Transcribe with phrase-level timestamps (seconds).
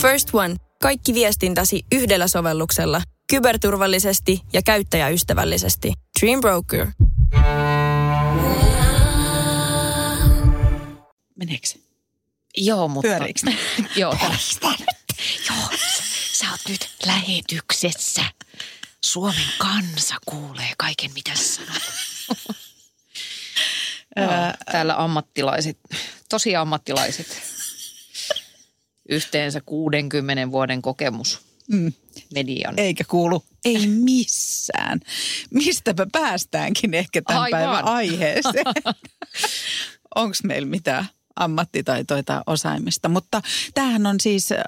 [0.00, 0.56] First One.
[0.82, 3.02] Kaikki viestintäsi yhdellä sovelluksella.
[3.30, 5.92] Kyberturvallisesti ja käyttäjäystävällisesti.
[6.20, 6.86] Dream Broker.
[11.36, 11.78] Meneekö se?
[12.56, 13.08] Joo, mutta...
[13.08, 13.56] Pyöriikö ne?
[13.96, 14.16] Joo,
[15.48, 18.22] Joo, sä, sä oot nyt lähetyksessä.
[19.04, 21.82] Suomen kansa kuulee kaiken, mitä sä sanot.
[24.16, 24.28] Joo,
[24.72, 25.78] täällä ammattilaiset,
[26.28, 27.59] tosi ammattilaiset.
[29.10, 31.40] Yhteensä 60 vuoden kokemus
[31.72, 31.92] Mm.
[32.34, 32.74] median.
[32.76, 35.00] Eikä kuulu, ei missään.
[35.50, 37.60] Mistäpä päästäänkin ehkä tämän Aivan.
[37.60, 38.64] päivän aiheeseen.
[40.14, 43.08] Onko meillä mitään ammattitaitoa tai osaamista?
[43.08, 43.42] Mutta
[43.74, 44.58] tämähän on siis, äh,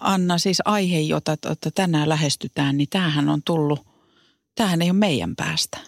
[0.00, 1.36] Anna, siis aihe, jota,
[1.74, 3.86] tänään lähestytään, niin tämähän on tullut,
[4.54, 5.78] tämähän ei ole meidän päästä.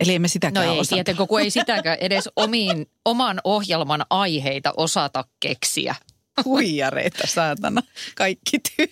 [0.00, 0.94] Eli emme No sitäkään ei osata.
[0.96, 5.94] tietenkö, kun ei sitäkään edes omiin, oman ohjelman aiheita osata keksiä.
[6.44, 7.82] Huijareita, saatana.
[8.14, 8.86] Kaikki tyy.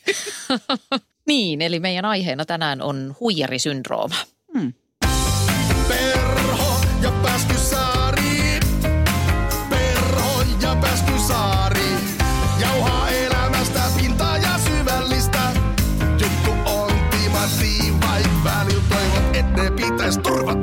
[1.26, 4.16] Niin, eli meidän aiheena tänään on huijarisyndrooma.
[5.88, 8.60] Perho ja Pääskysaari.
[9.70, 11.86] Perho ja Pääskysaari.
[12.60, 15.52] Jauhaa elämästä pintaa ja syvällistä.
[16.00, 18.00] Juttu on timanttiin,
[18.44, 20.58] välillä toivot, et ne pitäis turvat.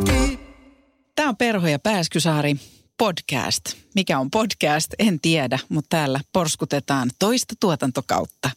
[1.15, 2.55] Tämä on Perho ja Pääskysaari
[2.97, 3.61] podcast.
[3.95, 8.51] Mikä on podcast, en tiedä, mutta täällä porskutetaan toista tuotantokautta.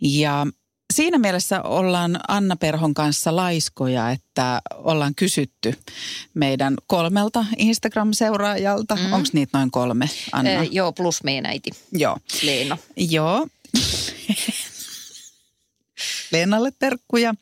[0.00, 0.46] Ja
[0.92, 5.74] siinä mielessä ollaan Anna Perhon kanssa laiskoja, että ollaan kysytty
[6.34, 8.96] meidän kolmelta Instagram-seuraajalta.
[8.96, 9.12] Mm.
[9.12, 10.50] Onko niitä noin kolme, Anna?
[10.50, 12.18] Ee, joo, plus meidän äiti Joo.
[12.42, 12.78] Leena.
[12.96, 13.46] Joo.
[16.32, 17.34] Leenalle terkkuja.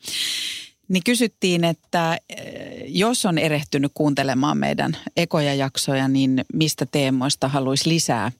[0.91, 7.89] Niin kysyttiin, että eh, jos on erehtynyt kuuntelemaan meidän ekoja jaksoja, niin mistä teemoista haluaisi
[7.89, 8.31] lisää,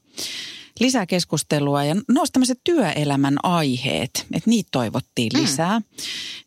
[0.80, 1.84] lisää keskustelua.
[1.84, 5.82] Ja nousi tämmöiset työelämän aiheet, että niitä toivottiin lisää.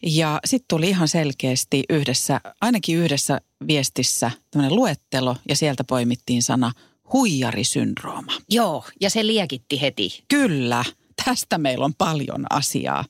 [0.03, 6.73] Ja sitten tuli ihan selkeästi yhdessä, ainakin yhdessä viestissä tämmöinen luettelo ja sieltä poimittiin sana
[7.13, 8.33] huijarisyndrooma.
[8.49, 10.25] Joo, ja se liekitti heti.
[10.29, 10.85] Kyllä,
[11.25, 13.05] tästä meillä on paljon asiaa.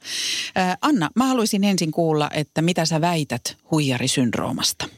[0.54, 4.88] Ää, Anna, mä haluaisin ensin kuulla, että mitä sä väität huijarisyndroomasta.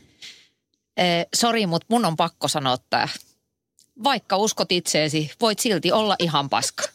[1.35, 3.09] Sori, mutta mun on pakko sanoa tää.
[4.05, 6.83] Vaikka uskot itseesi, voit silti olla ihan paska.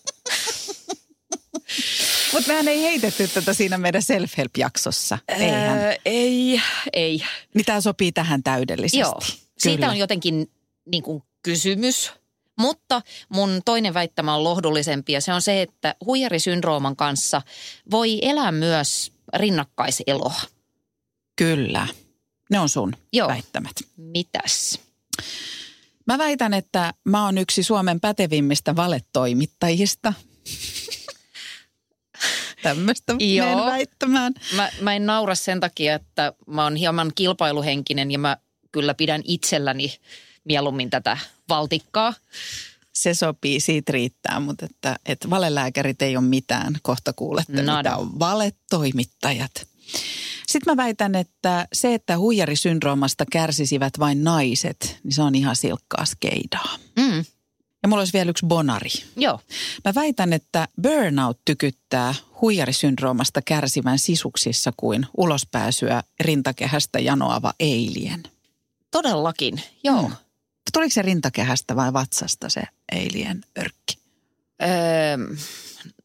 [2.33, 5.17] Mutta mehän ei heitetty tätä siinä meidän self-help-jaksossa.
[5.27, 5.77] Eihän.
[5.77, 6.61] Öö, ei,
[6.93, 7.23] ei.
[7.53, 8.99] Niin tämä sopii tähän täydellisesti.
[8.99, 9.19] Joo,
[9.57, 9.89] siitä Kyllä.
[9.89, 10.51] on jotenkin
[10.85, 12.11] niin kuin kysymys.
[12.61, 17.41] Mutta mun toinen väittämä on lohdullisempi ja se on se, että huijarisyndrooman kanssa
[17.91, 20.41] voi elää myös rinnakkaiseloa.
[21.35, 21.87] Kyllä.
[22.49, 23.27] Ne on sun Joo.
[23.27, 23.71] väittämät.
[23.97, 24.79] Mitäs?
[26.07, 30.13] Mä väitän, että mä oon yksi Suomen pätevimmistä valetoimittajista.
[32.63, 33.65] Tämmöistä Joo.
[33.65, 34.33] väittämään.
[34.55, 38.37] Mä, mä en naura sen takia, että mä oon hieman kilpailuhenkinen ja mä
[38.71, 39.95] kyllä pidän itselläni
[40.43, 41.17] mieluummin tätä
[41.49, 42.13] valtikkaa.
[42.93, 46.73] Se sopii, siitä riittää, mutta että, että valelääkärit ei ole mitään.
[46.81, 47.89] Kohta kuulette, Nada.
[47.89, 49.51] mitä on valetoimittajat.
[50.47, 56.05] Sitten mä väitän, että se, että huijarisyndroomasta kärsisivät vain naiset, niin se on ihan silkkaa
[56.05, 56.75] skeidaa.
[56.99, 57.25] Mm,
[57.83, 58.89] Ja mulla olisi vielä yksi bonari.
[59.17, 59.39] joo.
[59.85, 68.23] Mä väitän, että burnout tykyttää huijarisyndroomasta kärsivän sisuksissa kuin ulospääsyä rintakehästä janoava eilien.
[68.91, 70.01] Todellakin, joo.
[70.09, 70.15] Mm.
[70.73, 72.61] Tuliko se rintakehästä vai vatsasta se
[72.91, 73.97] eilien örkki?
[74.61, 75.35] Öö,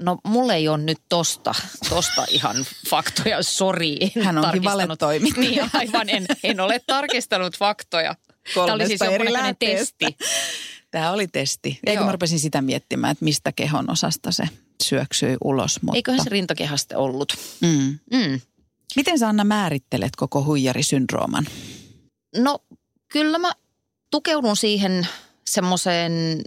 [0.03, 1.55] no mulla ei ole nyt tosta,
[1.89, 2.56] tosta ihan
[2.89, 3.99] faktoja, sori.
[4.25, 5.49] Hän onkin valetoimittaja.
[5.49, 8.15] Niin aivan, en, en ole tarkistanut faktoja.
[8.55, 9.27] Tämä oli siis eri
[9.59, 10.17] testi.
[10.91, 11.81] Tämä oli testi.
[11.87, 14.44] Eikö mä rupesin sitä miettimään, että mistä kehon osasta se
[14.83, 15.83] syöksyi ulos.
[15.83, 15.97] Mutta...
[15.97, 17.37] Eiköhän se rintakehästä ollut.
[17.61, 17.99] mm.
[18.12, 18.41] Mm.
[18.97, 21.47] Miten sä Anna määrittelet koko huijarisyndrooman?
[22.37, 22.59] No
[23.09, 23.53] kyllä mä
[24.11, 25.09] tukeudun siihen
[25.44, 26.43] semmoiseen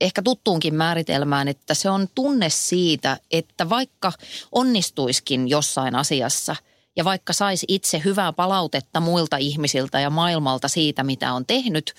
[0.00, 4.12] ehkä tuttuunkin määritelmään, että se on tunne siitä, että vaikka
[4.52, 6.56] onnistuiskin jossain asiassa
[6.96, 11.94] ja vaikka saisi itse hyvää palautetta muilta ihmisiltä ja maailmalta siitä, mitä on tehnyt,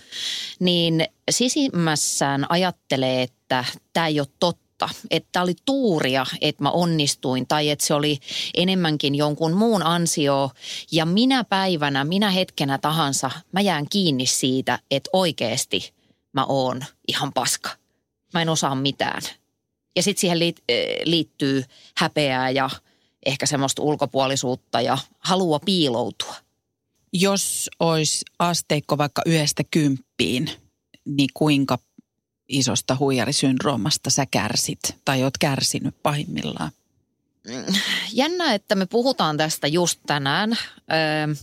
[0.59, 4.62] niin sisimmässään ajattelee, että tämä ei ole totta.
[5.11, 8.19] Että tämä oli tuuria, että mä onnistuin tai että se oli
[8.53, 10.51] enemmänkin jonkun muun ansio.
[10.91, 15.93] Ja minä päivänä, minä hetkenä tahansa, mä jään kiinni siitä, että oikeasti
[16.33, 17.69] mä oon ihan paska.
[18.33, 19.21] Mä en osaa mitään.
[19.95, 20.53] Ja sitten siihen eh,
[21.05, 21.63] liittyy
[21.97, 22.69] häpeää ja
[23.25, 26.35] ehkä semmoista ulkopuolisuutta ja halua piiloutua.
[27.13, 30.51] Jos olisi asteikko vaikka yhdestä kymppiin,
[31.05, 31.77] niin kuinka
[32.47, 36.71] isosta huijarisyndroomasta sä kärsit tai oot kärsinyt pahimmillaan?
[37.47, 37.73] mm,
[38.13, 40.51] jännä, että me puhutaan tästä just tänään.
[40.51, 41.35] Öö,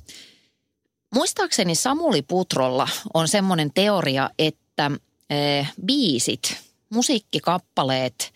[1.15, 4.91] muistaakseni Samuli Putrolla on semmoinen teoria, että
[5.33, 6.57] öö, biisit,
[6.91, 8.33] musiikkikappaleet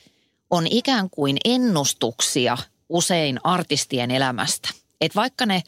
[0.51, 2.59] on ikään kuin ennustuksia
[2.89, 4.69] usein artistien elämästä.
[5.01, 5.63] Et vaikka ne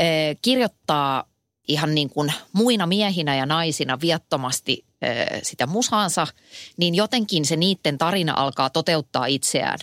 [0.00, 0.06] öö,
[0.42, 1.24] kirjoittaa
[1.68, 4.89] ihan niin kuin muina miehinä ja naisina viattomasti
[5.42, 6.26] sitä musaansa,
[6.76, 9.78] niin jotenkin se niiden tarina alkaa toteuttaa itseään.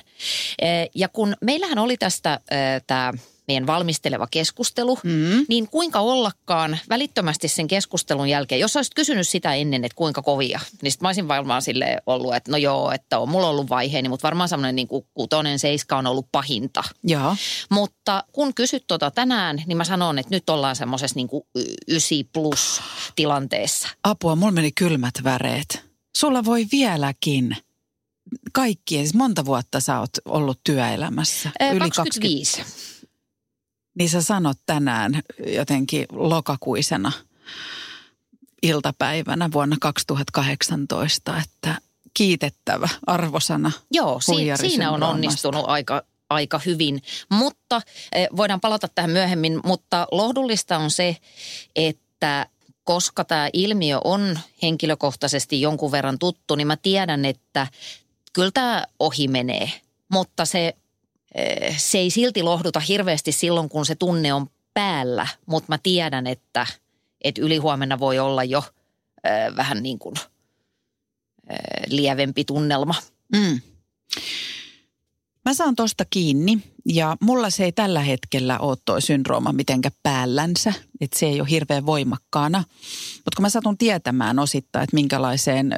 [0.95, 2.39] Ja kun meillähän oli tästä
[2.87, 3.13] tämä
[3.47, 5.45] meidän valmisteleva keskustelu, mm.
[5.49, 10.59] niin kuinka ollakaan välittömästi sen keskustelun jälkeen, jos olisit kysynyt sitä ennen, että kuinka kovia,
[10.81, 14.09] niin sitten mä olisin varmaan sille ollut, että no joo, että on mulla ollut vaiheeni,
[14.09, 16.83] mutta varmaan semmoinen niin kuin kutonen, seiska on ollut pahinta.
[17.03, 17.35] Joo.
[17.69, 21.43] Mutta kun kysyt tota tänään, niin mä sanon, että nyt ollaan semmoisessa niin kuin
[21.87, 22.81] ysi plus
[23.15, 23.89] tilanteessa.
[24.03, 25.83] Apua, mulla meni kylmät väreet.
[26.17, 27.57] Sulla voi vieläkin
[28.53, 31.49] kaikki, siis monta vuotta sä oot ollut työelämässä?
[31.71, 32.57] Yli 25.
[32.57, 32.96] 20
[33.97, 37.11] niin sä sanot tänään jotenkin lokakuisena
[38.63, 41.81] iltapäivänä vuonna 2018, että
[42.13, 43.71] kiitettävä arvosana.
[43.91, 50.07] Joo, si- siinä on onnistunut aika, aika hyvin, mutta eh, voidaan palata tähän myöhemmin, mutta
[50.11, 51.17] lohdullista on se,
[51.75, 52.47] että
[52.83, 57.67] koska tämä ilmiö on henkilökohtaisesti jonkun verran tuttu, niin mä tiedän, että
[58.33, 59.71] kyllä tämä ohi menee,
[60.11, 60.75] mutta se
[61.77, 66.67] se ei silti lohduta hirveästi silloin, kun se tunne on päällä, mutta mä tiedän, että,
[67.23, 70.15] että ylihuomenna voi olla jo äh, vähän niin kuin
[71.87, 72.95] lievempi tunnelma.
[73.35, 73.61] Mm.
[75.45, 80.73] Mä saan tosta kiinni ja mulla se ei tällä hetkellä ole toi syndrooma mitenkä päällänsä,
[81.01, 82.63] että se ei ole hirveän voimakkaana.
[83.15, 85.71] Mutta kun mä satun tietämään osittain, että minkälaiseen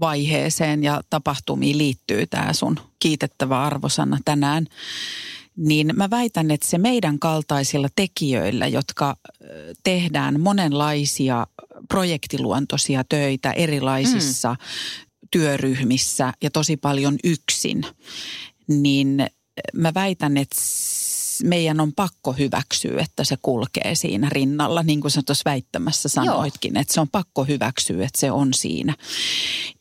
[0.00, 4.66] vaiheeseen ja tapahtumiin liittyy tämä sun kiitettävä arvosana tänään,
[5.56, 9.16] niin mä väitän, että se meidän kaltaisilla tekijöillä, jotka
[9.84, 11.46] tehdään monenlaisia
[11.88, 14.58] projektiluontoisia töitä erilaisissa mm.
[15.30, 17.82] työryhmissä ja tosi paljon yksin,
[18.68, 19.26] niin
[19.74, 20.56] mä väitän, että
[21.44, 26.74] meidän on pakko hyväksyä, että se kulkee siinä rinnalla, niin kuin sä tuossa väittämässä sanoitkin,
[26.74, 26.80] Joo.
[26.80, 28.94] että se on pakko hyväksyä, että se on siinä.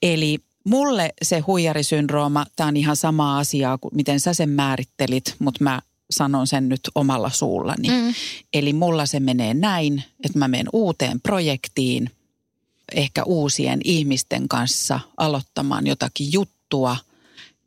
[0.01, 5.63] Eli mulle se huijarisyndrooma, tämä on ihan sama asia kuin miten sä sen määrittelit, mutta
[5.63, 5.81] mä
[6.12, 7.89] sanon sen nyt omalla suullani.
[7.89, 8.13] Mm.
[8.54, 12.09] Eli mulla se menee näin, että mä menen uuteen projektiin,
[12.95, 16.98] ehkä uusien ihmisten kanssa aloittamaan jotakin juttua,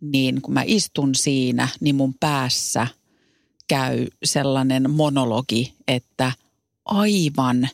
[0.01, 2.87] niin kun mä istun siinä, niin mun päässä–
[3.71, 6.33] käy sellainen monologi, että
[6.85, 7.69] aivan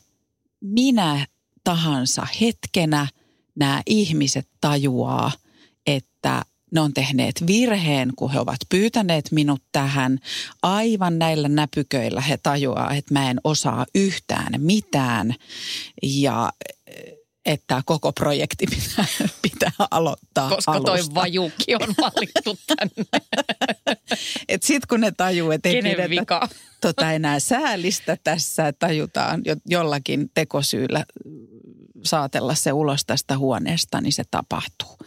[0.61, 1.27] minä
[1.63, 3.07] tahansa hetkenä
[3.55, 5.31] nämä ihmiset tajuaa,
[5.87, 6.41] että
[6.71, 10.19] ne on tehneet virheen, kun he ovat pyytäneet minut tähän.
[10.61, 15.35] Aivan näillä näpyköillä he tajuaa, että mä en osaa yhtään mitään.
[16.03, 16.51] Ja
[17.47, 19.05] että koko projekti pitää,
[19.41, 20.91] pitää aloittaa Koska alusta.
[20.91, 23.05] toi vajuki on valittu tänne.
[24.49, 26.49] Et sit kun ne tajuu, että ei pidetä vika?
[26.81, 31.05] tota enää säälistä tässä, tajutaan jo, jollakin tekosyyllä
[32.03, 34.97] saatella se ulos tästä huoneesta, niin se tapahtuu.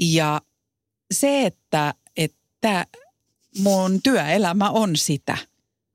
[0.00, 0.40] Ja
[1.12, 2.86] se, että, että
[3.58, 5.36] mun työelämä on sitä,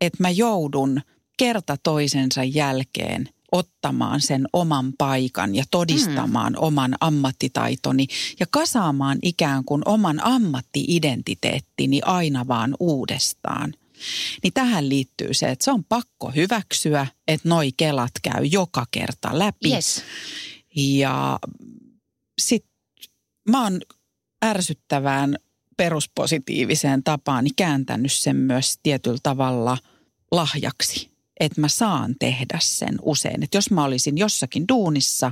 [0.02, 1.02] että mä joudun
[1.38, 6.58] kerta toisensa jälkeen– ottamaan sen oman paikan ja todistamaan mm.
[6.60, 8.08] oman ammattitaitoni
[8.40, 13.74] ja kasaamaan ikään kuin oman ammattiidentiteettini aina vaan uudestaan.
[14.44, 19.40] Niin tähän liittyy se, että se on pakko hyväksyä, että noi kelat käy joka kerta
[19.40, 19.74] läpi.
[19.74, 20.04] Yes.
[20.76, 21.40] Ja
[22.42, 22.72] sitten
[23.50, 23.82] mä oon
[24.46, 25.38] ärsyttävään
[25.78, 29.78] peruspositiiviseen tapaani kääntänyt sen myös tietyllä tavalla
[30.32, 33.44] lahjaksi että mä saan tehdä sen usein.
[33.44, 35.32] Että jos mä olisin jossakin duunissa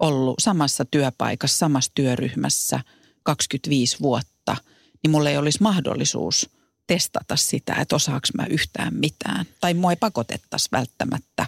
[0.00, 2.80] ollut samassa työpaikassa, samassa työryhmässä
[3.22, 4.56] 25 vuotta,
[5.02, 6.50] niin mulla ei olisi mahdollisuus
[6.86, 9.46] testata sitä, että osaaks mä yhtään mitään.
[9.60, 11.46] Tai mua ei pakotettaisi välttämättä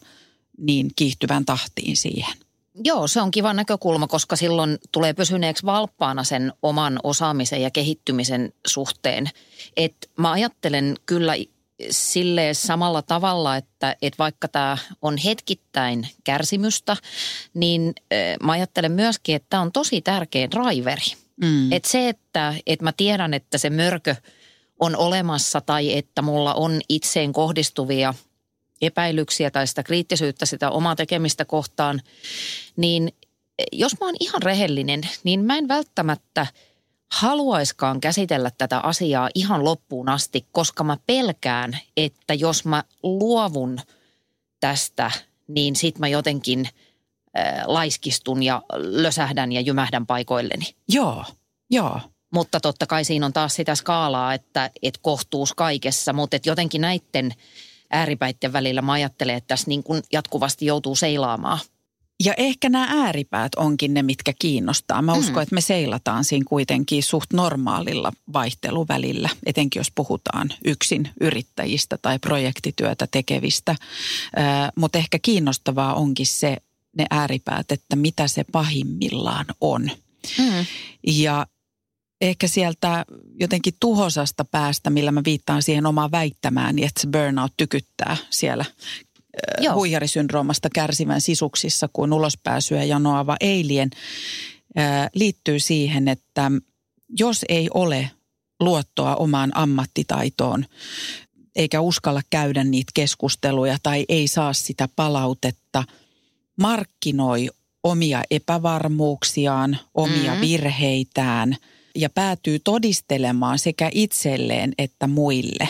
[0.58, 2.34] niin kiihtyvään tahtiin siihen.
[2.84, 8.52] Joo, se on kiva näkökulma, koska silloin tulee pysyneeksi valppaana sen oman osaamisen ja kehittymisen
[8.66, 9.30] suhteen.
[9.76, 11.34] Et mä ajattelen kyllä
[11.90, 16.96] sille samalla tavalla, että, että vaikka tämä on hetkittäin kärsimystä,
[17.54, 17.94] niin
[18.42, 21.16] mä ajattelen myöskin, että tämä on tosi tärkeä driveri.
[21.42, 21.72] Mm.
[21.72, 24.16] Että se, että, että mä tiedän, että se mörkö
[24.80, 28.14] on olemassa tai että mulla on itseen kohdistuvia
[28.82, 32.00] epäilyksiä tai sitä kriittisyyttä sitä omaa tekemistä kohtaan,
[32.76, 33.12] niin
[33.72, 36.46] jos mä oon ihan rehellinen, niin mä en välttämättä
[37.14, 43.80] haluaiskaan käsitellä tätä asiaa ihan loppuun asti, koska mä pelkään, että jos mä luovun
[44.60, 45.10] tästä,
[45.48, 46.68] niin sit mä jotenkin
[47.38, 50.64] äh, laiskistun ja lösähdän ja jymähdän paikoilleni.
[50.88, 51.24] Joo,
[51.70, 52.00] joo.
[52.32, 56.80] Mutta totta kai siinä on taas sitä skaalaa, että et kohtuus kaikessa, mutta et jotenkin
[56.80, 57.32] näiden
[57.90, 61.58] ääripäitten välillä mä ajattelen, että tässä niin kuin jatkuvasti joutuu seilaamaan.
[62.24, 65.02] Ja ehkä nämä ääripäät onkin ne, mitkä kiinnostaa.
[65.02, 65.42] Mä uskon, mm.
[65.42, 73.06] että me seilataan siinä kuitenkin suht normaalilla vaihteluvälillä, etenkin jos puhutaan yksin yrittäjistä tai projektityötä
[73.10, 73.76] tekevistä.
[74.76, 76.56] Mutta ehkä kiinnostavaa onkin se,
[76.96, 79.90] ne ääripäät, että mitä se pahimmillaan on.
[80.38, 80.66] Mm.
[81.06, 81.46] Ja
[82.20, 83.04] ehkä sieltä
[83.40, 88.64] jotenkin tuhosasta päästä, millä mä viittaan siihen omaan väittämään, niin että se burnout tykyttää siellä
[89.60, 89.74] Joo.
[89.74, 93.90] huijarisyndroomasta kärsivän sisuksissa kuin ulospääsyä janoava eilien,
[95.14, 96.50] liittyy siihen, että
[97.18, 98.10] jos ei ole
[98.60, 100.64] luottoa omaan ammattitaitoon,
[101.56, 105.84] eikä uskalla käydä niitä keskusteluja tai ei saa sitä palautetta,
[106.60, 107.48] markkinoi
[107.84, 110.40] omia epävarmuuksiaan, omia mm-hmm.
[110.40, 111.56] virheitään–
[111.94, 115.68] ja päätyy todistelemaan sekä itselleen että muille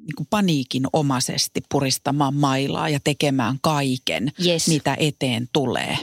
[0.00, 4.68] niin kuin paniikin omaisesti puristamaan mailaa ja tekemään kaiken, yes.
[4.68, 5.98] mitä eteen tulee.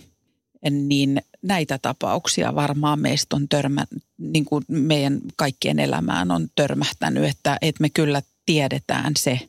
[0.70, 3.86] Niin näitä tapauksia varmaan meistä on törmä,
[4.18, 9.40] niin kuin meidän kaikkien elämään on törmähtänyt, että, että me kyllä tiedetään se,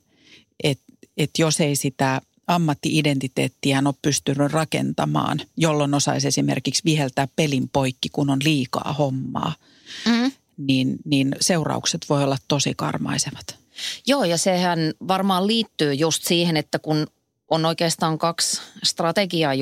[0.62, 0.84] että,
[1.16, 8.30] että jos ei sitä ammattiidentiteettiään ole pystynyt rakentamaan, jolloin osaisi esimerkiksi viheltää pelin poikki, kun
[8.30, 9.52] on liikaa hommaa–
[10.06, 10.32] mm.
[10.56, 13.58] niin, niin seuraukset voi olla tosi karmaisevat.
[14.06, 17.06] Joo, ja sehän varmaan liittyy just siihen, että kun
[17.50, 19.54] on oikeastaan kaksi strategiaa,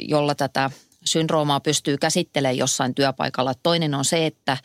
[0.00, 0.70] jolla tätä
[1.04, 3.54] syndroomaa pystyy käsittelemään jossain työpaikalla.
[3.62, 4.56] Toinen on se, että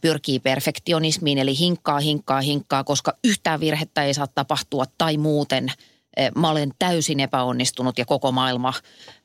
[0.00, 5.72] pyrkii perfektionismiin, eli hinkkaa, hinkkaa, hinkkaa, koska yhtään virhettä ei saa tapahtua tai muuten
[6.16, 8.72] eh, mä olen täysin epäonnistunut ja koko maailma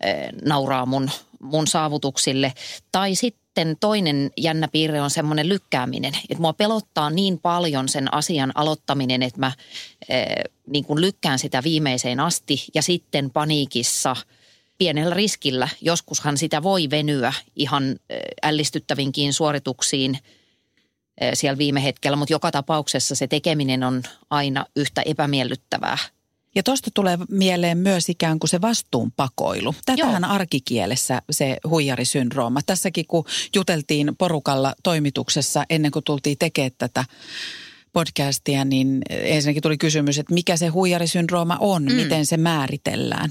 [0.04, 1.10] eh, nauraa mun,
[1.40, 2.54] mun saavutuksille.
[2.92, 6.14] Tai sitten sitten toinen jännä piirre on semmoinen lykkääminen.
[6.30, 9.54] Että mua pelottaa niin paljon sen asian aloittaminen, että mä äh,
[10.68, 14.16] niin kuin lykkään sitä viimeiseen asti ja sitten paniikissa
[14.78, 15.70] pienellä riskillä.
[15.82, 17.84] Joskushan sitä voi venyä ihan
[18.44, 25.98] ällistyttävinkin suorituksiin äh, siellä viime hetkellä, mutta joka tapauksessa se tekeminen on aina yhtä epämiellyttävää–
[26.58, 29.76] ja tuosta tulee mieleen myös ikään kuin se vastuunpakoilu.
[29.86, 30.32] Tätähän Joo.
[30.32, 32.60] arkikielessä se huijarisyndrooma.
[32.66, 37.06] Tässäkin kun juteltiin porukalla toimituksessa ennen kuin tultiin tekemään tätä
[37.94, 41.94] podcastia, niin ensinnäkin tuli kysymys, että mikä se huijarisyndrooma on, mm.
[41.94, 43.30] miten se määritellään.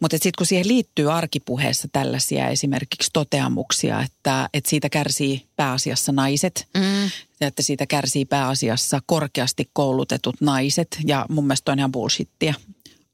[0.00, 6.68] Mutta sitten kun siihen liittyy arkipuheessa tällaisia esimerkiksi toteamuksia, että, että siitä kärsii pääasiassa naiset,
[6.76, 7.10] mm.
[7.46, 12.54] Että siitä kärsii pääasiassa korkeasti koulutetut naiset ja mun mielestä on ihan bullshittia.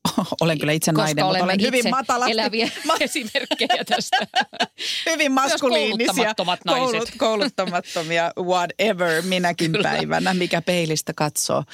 [0.40, 2.32] olen kyllä itse Koska nainen, mutta olen hyvin matalasti.
[2.32, 2.70] eläviä
[3.00, 4.16] esimerkkejä tästä.
[5.10, 5.96] hyvin maskuliinisia.
[5.96, 6.90] kouluttamattomat naiset.
[6.90, 9.88] Koulut, kouluttamattomia whatever minäkin kyllä.
[9.88, 11.64] päivänä, mikä peilistä katsoo.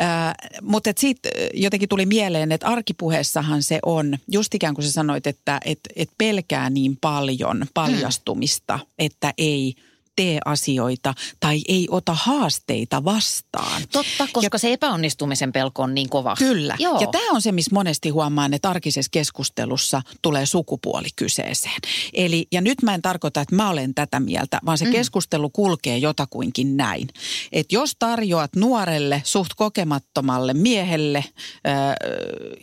[0.00, 5.26] Äh, mutta siitä jotenkin tuli mieleen, että arkipuheessahan se on, just ikään kuin sä sanoit,
[5.26, 8.84] että et, et pelkää niin paljon paljastumista, mm.
[8.98, 9.74] että ei–
[10.16, 13.82] tee asioita tai ei ota haasteita vastaan.
[13.92, 16.34] Totta, koska ja, se epäonnistumisen pelko on niin kova.
[16.38, 16.76] Kyllä.
[16.78, 17.00] Joo.
[17.00, 21.80] Ja tämä on se, missä monesti huomaan, että arkisessa keskustelussa tulee sukupuoli kyseeseen.
[22.12, 24.92] Eli, ja nyt mä en tarkoita, että mä olen tätä mieltä, vaan se mm.
[24.92, 27.08] keskustelu kulkee jotakuinkin näin.
[27.52, 31.34] Että jos tarjoat nuorelle, suht kokemattomalle miehelle äh,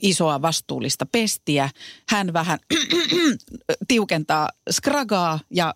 [0.01, 1.69] isoa vastuullista pestiä,
[2.09, 2.59] hän vähän
[3.87, 5.73] tiukentaa skragaa ja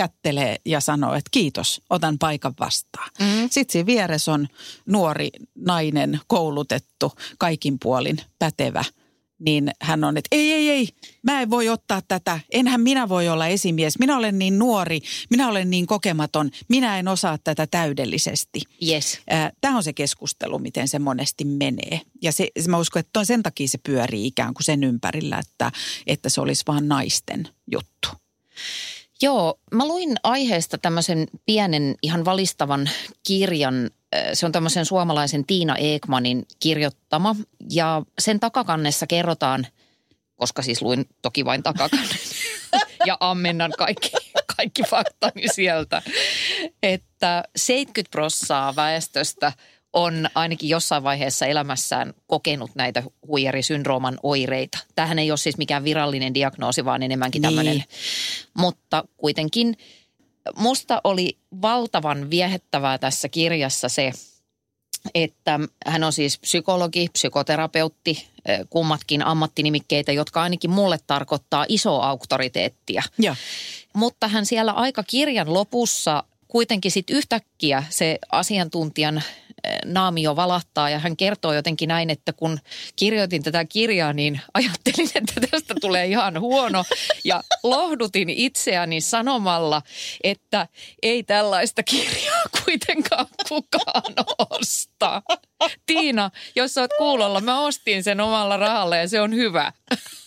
[0.00, 3.10] kättelee ja sanoo, että kiitos, otan paikan vastaan.
[3.20, 3.48] Mm.
[3.50, 4.48] Sitten siinä vieressä on
[4.86, 8.84] nuori nainen, koulutettu, kaikin puolin pätevä.
[9.38, 10.88] Niin hän on, että ei, ei, ei,
[11.22, 12.40] mä en voi ottaa tätä.
[12.52, 13.98] Enhän minä voi olla esimies.
[13.98, 16.50] Minä olen niin nuori, minä olen niin kokematon.
[16.68, 18.60] Minä en osaa tätä täydellisesti.
[18.88, 19.18] Yes.
[19.60, 22.00] Tämä on se keskustelu, miten se monesti menee.
[22.22, 25.72] Ja se, mä uskon, että sen takia se pyörii ikään kuin sen ympärillä, että,
[26.06, 28.08] että se olisi vain naisten juttu.
[29.22, 32.90] Joo, mä luin aiheesta tämmöisen pienen ihan valistavan
[33.26, 33.90] kirjan.
[34.32, 37.36] Se on tämmöisen suomalaisen Tiina Ekmanin kirjoittama
[37.70, 39.66] ja sen takakannessa kerrotaan,
[40.36, 42.18] koska siis luin toki vain takakannen
[43.06, 44.10] ja ammennan kaikki,
[44.56, 46.02] kaikki faktani sieltä,
[46.82, 49.52] että 70 prossaa väestöstä
[49.92, 54.78] on ainakin jossain vaiheessa elämässään kokenut näitä huijarisyndrooman oireita.
[54.94, 57.76] Tähän ei ole siis mikään virallinen diagnoosi, vaan enemmänkin tämmöinen.
[57.76, 57.88] Niin.
[58.54, 59.76] Mutta kuitenkin
[60.56, 64.12] musta oli valtavan viehettävää tässä kirjassa se,
[65.14, 73.02] että hän on siis psykologi, psykoterapeutti, eh, kummatkin ammattinimikkeitä, jotka ainakin mulle tarkoittaa isoa auktoriteettia.
[73.18, 73.34] Joo.
[73.94, 79.22] Mutta hän siellä aika kirjan lopussa kuitenkin sitten yhtäkkiä se asiantuntijan
[79.84, 82.58] naamio valahtaa ja hän kertoo jotenkin näin, että kun
[82.96, 86.84] kirjoitin tätä kirjaa, niin ajattelin, että tästä tulee ihan huono
[87.24, 89.82] ja lohdutin itseäni sanomalla,
[90.24, 90.68] että
[91.02, 94.14] ei tällaista kirjaa kuitenkaan kukaan
[94.50, 95.22] osta.
[95.86, 99.72] Tiina, jos sä oot kuulolla, mä ostin sen omalla rahalla ja se on hyvä.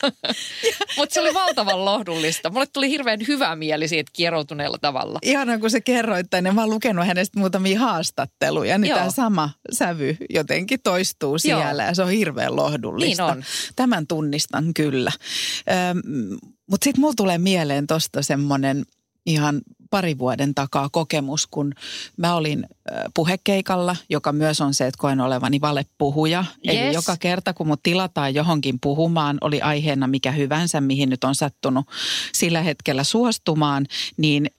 [0.98, 2.50] Mutta se oli valtavan lohdullista.
[2.50, 5.20] Mulle tuli hirveän hyvä mieli siitä kieroutuneella tavalla.
[5.22, 6.52] Ihanaa, kun se kerroit tänne.
[6.52, 9.00] Mä oon lukenut hänestä muutamia haastatteluja, niin Joo.
[9.00, 13.24] tämä sama sävy jotenkin toistuu siellä ja se on hirveän lohdullista.
[13.24, 13.44] Niin on.
[13.75, 15.12] Tämän tunnistan kyllä.
[16.70, 18.84] Mutta sitten mulla tulee mieleen tosta semmoinen
[19.25, 19.62] ihan
[19.93, 21.73] pari vuoden takaa kokemus, kun
[22.17, 22.67] mä olin
[23.13, 26.45] puhekeikalla, joka myös on se, että koen olevani valepuhuja.
[26.63, 26.93] Eli Yes.
[26.93, 31.85] joka kerta, kun mut tilataan johonkin puhumaan, oli aiheena mikä hyvänsä, mihin nyt on sattunut
[32.33, 33.85] sillä hetkellä suostumaan,
[34.17, 34.50] niin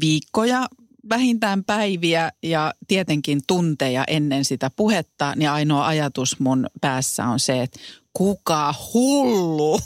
[0.00, 0.66] viikkoja,
[1.08, 7.62] vähintään päiviä ja tietenkin tunteja ennen sitä puhetta, niin ainoa ajatus mun päässä on se,
[7.62, 7.80] että
[8.12, 9.80] kuka hullu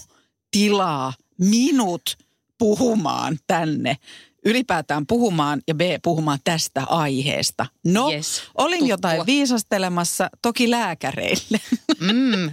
[0.51, 2.17] tilaa minut
[2.59, 3.97] puhumaan tänne
[4.45, 7.67] ylipäätään puhumaan ja B puhumaan tästä aiheesta.
[7.87, 8.93] No, Yes, olin tuttua.
[8.93, 11.61] jotain viisastelemassa, toki lääkäreille.
[12.01, 12.51] Mm.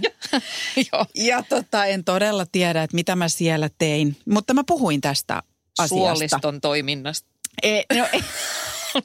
[0.92, 1.06] Joo.
[1.14, 5.42] Ja tota, en todella tiedä, että mitä mä siellä tein, mutta mä puhuin tästä
[5.78, 5.88] asiasta.
[5.88, 7.28] Suoliston toiminnasta.
[7.62, 8.22] Ei, no, ei,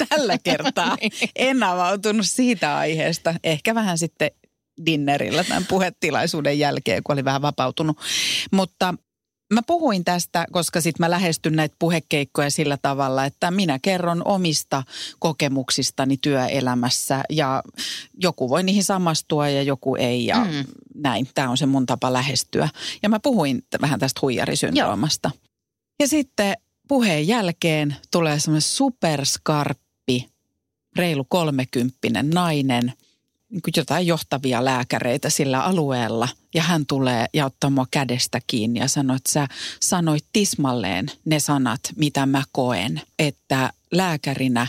[0.09, 0.97] tällä kertaa
[1.35, 3.35] en avautunut siitä aiheesta.
[3.43, 4.31] Ehkä vähän sitten
[4.85, 7.97] dinnerillä tämän puhetilaisuuden jälkeen, kun oli vähän vapautunut.
[8.51, 8.93] Mutta
[9.51, 14.83] mä puhuin tästä, koska sitten mä lähestyn näitä puhekeikkoja sillä tavalla, että minä kerron omista
[15.19, 17.63] kokemuksistani työelämässä ja
[18.23, 20.65] joku voi niihin samastua ja joku ei ja mm.
[20.95, 21.27] näin.
[21.35, 22.69] Tämä on se mun tapa lähestyä.
[23.03, 25.31] Ja mä puhuin vähän tästä huijarisyndroomasta.
[25.99, 30.29] Ja sitten puheen jälkeen tulee semmoinen superskarppi,
[30.95, 32.93] reilu kolmekymppinen nainen,
[33.77, 36.27] jotain johtavia lääkäreitä sillä alueella.
[36.53, 39.47] Ja hän tulee ja ottaa mua kädestä kiinni ja sanoo, että sä
[39.79, 43.01] sanoit tismalleen ne sanat, mitä mä koen.
[43.19, 44.67] Että lääkärinä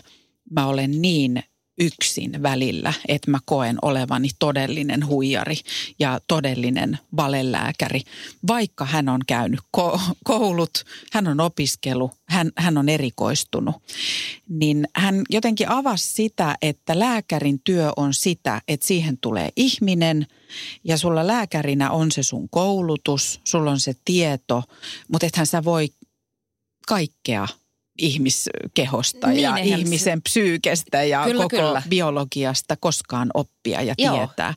[0.50, 1.42] mä olen niin
[1.78, 5.56] yksin välillä, että mä koen olevani todellinen huijari
[5.98, 8.00] ja todellinen valelääkäri.
[8.46, 13.76] Vaikka hän on käynyt ko- koulut, hän on opiskellut, hän, hän on erikoistunut,
[14.48, 20.26] niin hän jotenkin avasi sitä, että lääkärin työ on sitä, että siihen tulee ihminen
[20.84, 24.62] ja sulla lääkärinä on se sun koulutus, sulla on se tieto,
[25.08, 25.88] mutta ethän sä voi
[26.88, 27.48] kaikkea
[27.98, 31.82] ihmiskehosta Niin, ja eihän se- ihmisen psyykestä ja Kyllä, koko kyllä.
[31.88, 34.16] biologiasta koskaan oppia ja Joo.
[34.16, 34.54] tietää.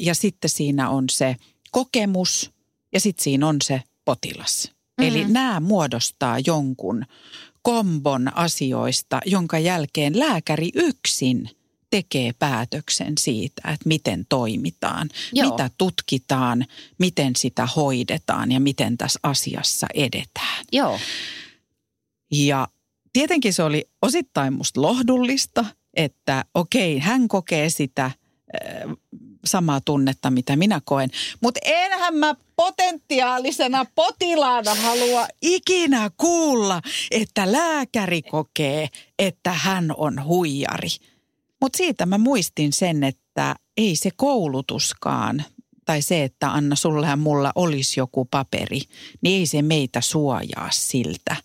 [0.00, 1.36] Ja sitten siinä on se
[1.70, 2.50] kokemus
[2.92, 4.70] ja sitten siinä on se potilas.
[5.00, 5.06] Mm.
[5.08, 7.04] Eli nämä muodostaa jonkun
[7.62, 11.50] kombon asioista, jonka jälkeen lääkäri yksin
[11.90, 15.50] tekee päätöksen siitä, että miten toimitaan, Joo.
[15.50, 16.66] mitä tutkitaan,
[16.98, 20.64] miten sitä hoidetaan ja miten tässä asiassa edetään.
[20.72, 20.98] Joo.
[22.32, 22.68] Ja
[23.12, 25.64] tietenkin se oli osittain musta lohdullista,
[25.94, 28.12] että okei, hän kokee sitä äh,
[29.44, 31.10] samaa tunnetta, mitä minä koen.
[31.40, 40.88] Mutta enhän mä potentiaalisena potilaana halua ikinä kuulla, että lääkäri kokee, että hän on huijari.
[41.60, 45.44] Mutta siitä mä muistin sen, että ei se koulutuskaan
[45.84, 48.80] tai se, että Anna sulla ja mulla olisi joku paperi,
[49.22, 51.36] niin ei se meitä suojaa siltä,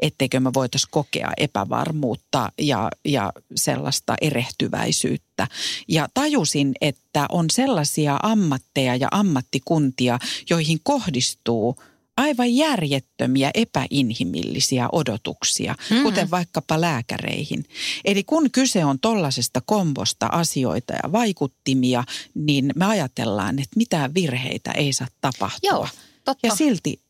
[0.00, 5.46] etteikö me voitaisiin kokea epävarmuutta ja, ja sellaista erehtyväisyyttä.
[5.88, 10.18] Ja tajusin, että on sellaisia ammatteja ja ammattikuntia,
[10.50, 11.76] joihin kohdistuu
[12.16, 16.02] aivan järjettömiä epäinhimillisiä odotuksia, mm-hmm.
[16.02, 17.64] kuten vaikkapa lääkäreihin.
[18.04, 24.72] Eli kun kyse on tollaisesta kombosta asioita ja vaikuttimia, niin me ajatellaan, että mitään virheitä
[24.72, 25.70] ei saa tapahtua.
[25.70, 25.88] Joo,
[26.24, 26.46] totta.
[26.46, 27.00] Ja silti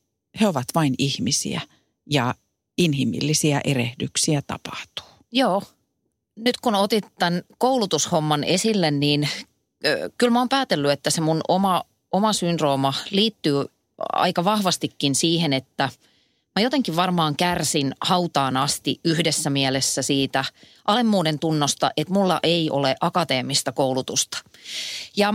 [0.40, 1.61] he ovat vain ihmisiä
[2.11, 2.35] ja
[2.80, 5.06] inhimillisiä erehdyksiä tapahtuu.
[5.32, 5.62] Joo.
[6.36, 9.28] Nyt kun otit tämän koulutushomman esille, niin
[10.18, 13.64] kyllä mä oon päätellyt, että se mun oma, oma syndrooma liittyy
[14.12, 15.88] aika vahvastikin siihen, että
[16.56, 20.44] mä jotenkin varmaan kärsin hautaan asti yhdessä mielessä siitä
[20.84, 24.38] alemmuuden tunnosta, että mulla ei ole akateemista koulutusta.
[25.16, 25.34] Ja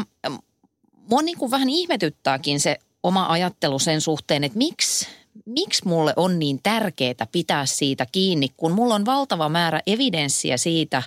[1.10, 5.08] mua niin kuin vähän ihmetyttääkin se oma ajattelu sen suhteen, että miksi
[5.46, 11.04] miksi mulle on niin tärkeää pitää siitä kiinni, kun mulla on valtava määrä evidenssiä siitä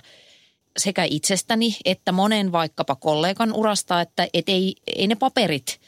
[0.77, 5.79] sekä itsestäni että monen vaikkapa kollegan urasta, että et ei, ei ne paperit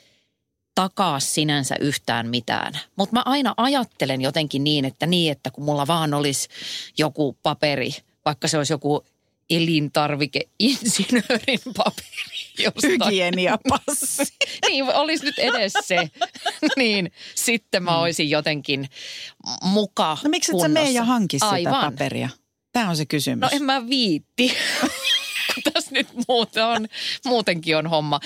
[0.76, 2.74] takaa sinänsä yhtään mitään.
[2.96, 6.48] Mutta mä aina ajattelen jotenkin niin, että niin, että kun mulla vaan olisi
[6.98, 7.92] joku paperi,
[8.26, 9.06] vaikka se olisi joku
[9.52, 12.08] elintarvikeinsinöörin paperi
[12.58, 12.92] jostain.
[12.92, 14.24] Hygieniapassi.
[14.68, 16.10] niin, olisi nyt edes se.
[16.78, 18.90] niin, sitten mä olisin jotenkin
[19.62, 21.92] muka No miksi et sä mene ja hanki sitä Aivan.
[21.92, 22.30] paperia?
[22.72, 23.42] Tämä on se kysymys.
[23.42, 24.58] No en mä viitti.
[25.54, 26.88] kun tässä nyt muuten on,
[27.26, 28.20] muutenkin on homma.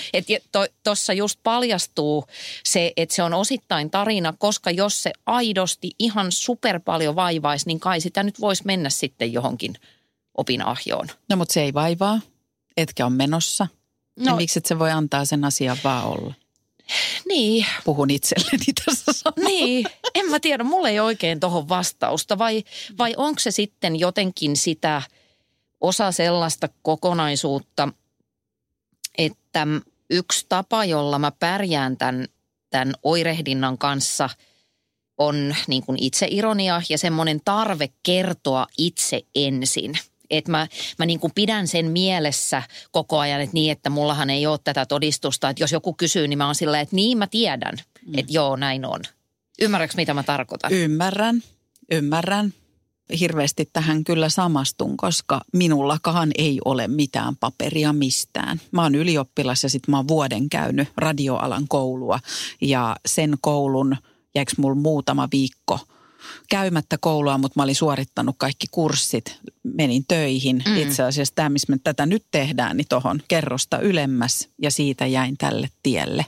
[0.84, 2.24] Tuossa just paljastuu
[2.64, 7.80] se, että se on osittain tarina, koska jos se aidosti ihan super paljon vaivaisi, niin
[7.80, 9.74] kai sitä nyt voisi mennä sitten johonkin
[10.36, 11.08] opinahjoon.
[11.28, 12.20] No mutta se ei vaivaa,
[12.76, 13.66] etkä on menossa.
[14.16, 14.24] No.
[14.24, 16.34] Ja miksi et se voi antaa sen asian vaan olla?
[17.28, 19.48] Niin, Puhun itselleni tässä samalla.
[19.48, 19.86] niin.
[20.14, 22.38] En mä tiedä, mulla ei oikein tuohon vastausta.
[22.38, 22.64] Vai,
[22.98, 25.02] vai onko se sitten jotenkin sitä
[25.80, 27.88] osa sellaista kokonaisuutta,
[29.18, 29.66] että
[30.10, 32.26] yksi tapa, jolla mä pärjään tämän,
[32.70, 34.30] tämän oirehdinnan kanssa
[35.18, 39.98] on niin kuin itseironia ja semmoinen tarve kertoa itse ensin.
[40.30, 40.66] Että mä,
[40.98, 44.86] mä niin kuin pidän sen mielessä koko ajan, että niin, että mullahan ei ole tätä
[44.86, 45.48] todistusta.
[45.48, 47.74] Että jos joku kysyy, niin mä oon sillä että niin mä tiedän,
[48.06, 48.18] mm.
[48.18, 49.00] että joo, näin on.
[49.60, 50.72] Ymmärrätkö, mitä mä tarkoitan?
[50.72, 51.42] Ymmärrän,
[51.90, 52.52] ymmärrän.
[53.20, 58.60] Hirveästi tähän kyllä samastun, koska minullakaan ei ole mitään paperia mistään.
[58.70, 62.20] Mä oon ylioppilas ja sitten mä oon vuoden käynyt radioalan koulua
[62.60, 63.96] ja sen koulun
[64.34, 65.80] jäikö mulla muutama viikko
[66.48, 70.62] käymättä koulua, mutta mä olin suorittanut kaikki kurssit, menin töihin.
[70.66, 70.76] Mm.
[70.76, 75.36] Itse asiassa tämä, missä me tätä nyt tehdään, niin tuohon kerrosta ylemmäs ja siitä jäin
[75.38, 76.26] tälle tielle.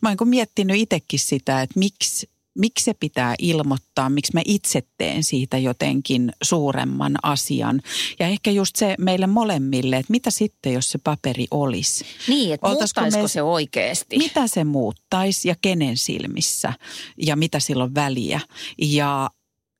[0.00, 4.82] Mä oon niin miettinyt itsekin sitä, että miksi, miksi se pitää ilmoittaa, miksi mä itse
[4.98, 7.82] teen siitä jotenkin suuremman asian.
[8.18, 12.04] Ja ehkä just se meille molemmille, että mitä sitten, jos se paperi olisi.
[12.28, 14.18] Niin, että Oltaisiko muuttaisiko me- se oikeasti?
[14.18, 16.72] Mitä se muuttaisi ja kenen silmissä
[17.16, 18.40] ja mitä sillä on väliä.
[18.78, 19.30] Ja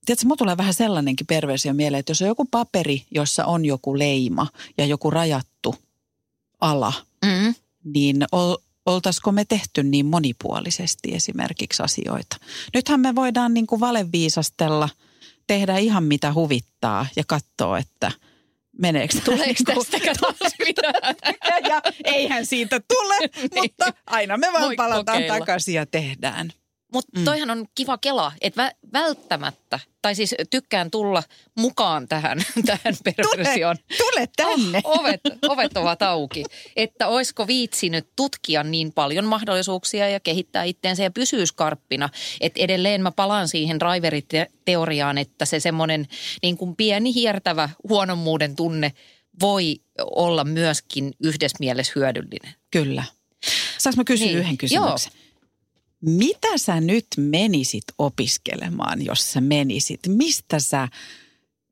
[0.06, 3.98] tiedätkö, mulla tulee vähän sellainenkin perversio mieleen, että jos on joku paperi, jossa on joku
[3.98, 4.46] leima
[4.78, 5.74] ja joku rajattu
[6.60, 6.92] ala,
[7.24, 7.54] Mm.
[7.84, 8.24] niin
[8.86, 12.36] oltaisiko me tehty niin monipuolisesti esimerkiksi asioita.
[12.74, 14.88] Nythän me voidaan niin kuin valeviisastella,
[15.46, 18.12] tehdä ihan mitä huvittaa ja katsoa, että
[18.78, 21.16] meneekö Tuleeko niin tästäkään taas mitään?
[21.68, 23.16] ja, eihän siitä tule,
[23.62, 25.38] mutta aina me vaan Voi palataan kokeilla.
[25.38, 26.52] takaisin ja tehdään.
[26.92, 31.22] Mutta toihan on kiva kela, että vä- välttämättä, tai siis tykkään tulla
[31.58, 33.76] mukaan tähän, tähän perversioon.
[33.98, 34.80] Tule tänne.
[34.84, 36.44] Oh, ovet, ovet ovat auki.
[36.76, 42.08] Että oisko viitsinyt tutkia niin paljon mahdollisuuksia ja kehittää itteensä ja pysyä skarppina.
[42.40, 46.06] Että edelleen mä palaan siihen driveriteoriaan, että se semmoinen
[46.42, 48.92] niin kuin pieni hiertävä huonommuuden tunne
[49.40, 52.54] voi olla myöskin yhdessä mielessä hyödyllinen.
[52.70, 53.04] Kyllä.
[53.78, 54.38] Saanko mä kysyä Niin.
[54.38, 55.12] yhden kysymyksen?
[56.02, 60.00] Mitä sä nyt menisit opiskelemaan, jos sä menisit?
[60.08, 60.88] Mistä sä,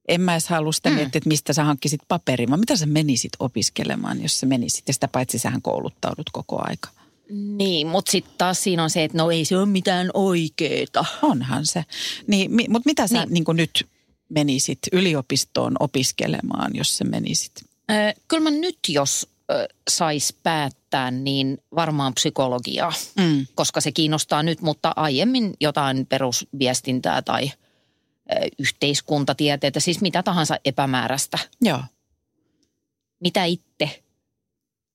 [0.09, 0.97] en mä edes halua sitä Mm.
[0.97, 4.89] miettiä, että mistä sä hankkisit paperin, vaan mitä sä menisit opiskelemaan, jos sä menisit?
[4.89, 6.89] Ja sitä paitsi sähän kouluttaudut koko aika.
[7.57, 11.05] Niin, mutta sitten taas siinä on se, että no ei se ole mitään oikeeta.
[11.23, 11.85] Onhan se.
[12.27, 13.45] Niin, mi, mutta mitä sä niin.
[13.47, 13.57] Niin.
[13.57, 13.87] Nyt
[14.29, 17.53] menisit yliopistoon opiskelemaan, jos sä menisit?
[17.91, 19.29] Ö, kyllä mä nyt, jos
[19.91, 23.47] sais päättää, niin varmaan psykologiaa, Mm.
[23.55, 27.51] koska se kiinnostaa nyt, mutta aiemmin jotain perusviestintää tai
[28.59, 31.39] yhteiskuntatieteitä, siis mitä tahansa epämääräistä.
[31.61, 31.81] Joo.
[33.21, 34.03] Mitä itse?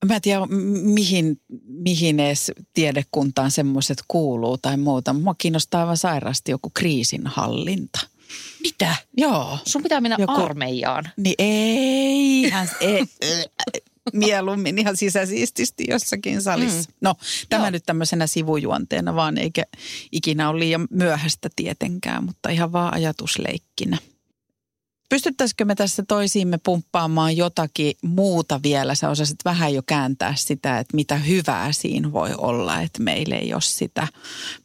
[0.06, 0.42] Mä en tiedä,
[0.84, 5.14] mihin, mihin edes tiedekuntaan semmoiset kuuluu tai muuta.
[5.14, 8.00] Mua kiinnostaa aivan sairaasti joku kriisinhallinta.
[8.64, 8.96] Mitä?
[9.18, 9.58] Joo.
[9.66, 11.10] Sun pitää mennä Joku- armeijaan.
[11.18, 13.06] Niin ei, hän, ei,
[14.14, 16.90] mieluummin ihan sisäsiististi jossakin salissa.
[16.90, 16.96] Mm.
[17.02, 17.16] No,
[17.50, 17.70] tämä Joo.
[17.70, 19.64] nyt tämmöisenä sivujuonteena vaan, eikä
[20.12, 23.98] ikinä ole liian myöhäistä tietenkään, mutta ihan vaan ajatusleikkinä.
[25.10, 28.96] Pystyttäisikö me tässä toisiimme pumppaamaan jotakin muuta vielä?
[28.96, 33.54] Sä osasit vähän jo kääntää sitä, että mitä hyvää siinä voi olla, että meillä ei
[33.54, 34.08] ole sitä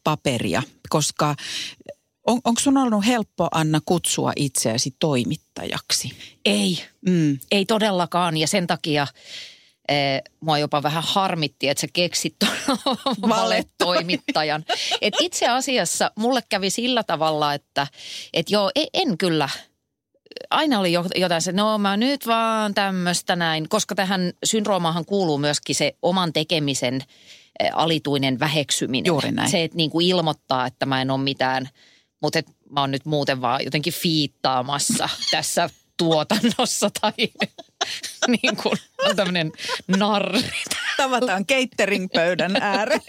[0.05, 0.63] paperia.
[0.89, 1.37] Koska
[2.27, 6.13] on, onko sun ollut helppo, Anna, kutsua itseäsi toimittajaksi?
[6.45, 6.79] Ei,
[7.09, 7.39] Mm.
[7.51, 9.07] ei todellakaan ja sen takia
[9.89, 12.97] eh, mua jopa vähän harmitti, että sä keksit tuon
[13.29, 14.65] valetoimittajan.
[15.01, 17.87] Et itse asiassa mulle kävi sillä tavalla, että
[18.33, 19.49] et joo, e- en kyllä
[20.51, 25.39] aina oli jo- jotain se, no mä nyt vaan tämmöistä näin, koska tähän syndroomahan kuuluu
[25.39, 26.95] myöskin se oman tekemisen
[27.61, 29.07] eh, alituinen väheksyminen.
[29.07, 29.51] Juuri näin.
[29.51, 31.69] Se, että niin kuin ilmoittaa, että mä en ole mitään,
[32.23, 37.13] mutta et mä oon nyt muuten vaan jotenkin fiittaamassa tässä tuotannossa tai
[38.29, 38.79] niin kuin
[39.09, 39.53] on tämmöinen
[39.97, 40.41] narri.
[40.97, 43.03] Tavataan catering-pöydän ääreen.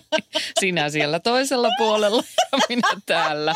[0.60, 3.54] Sinä siellä toisella puolella ja minä täällä.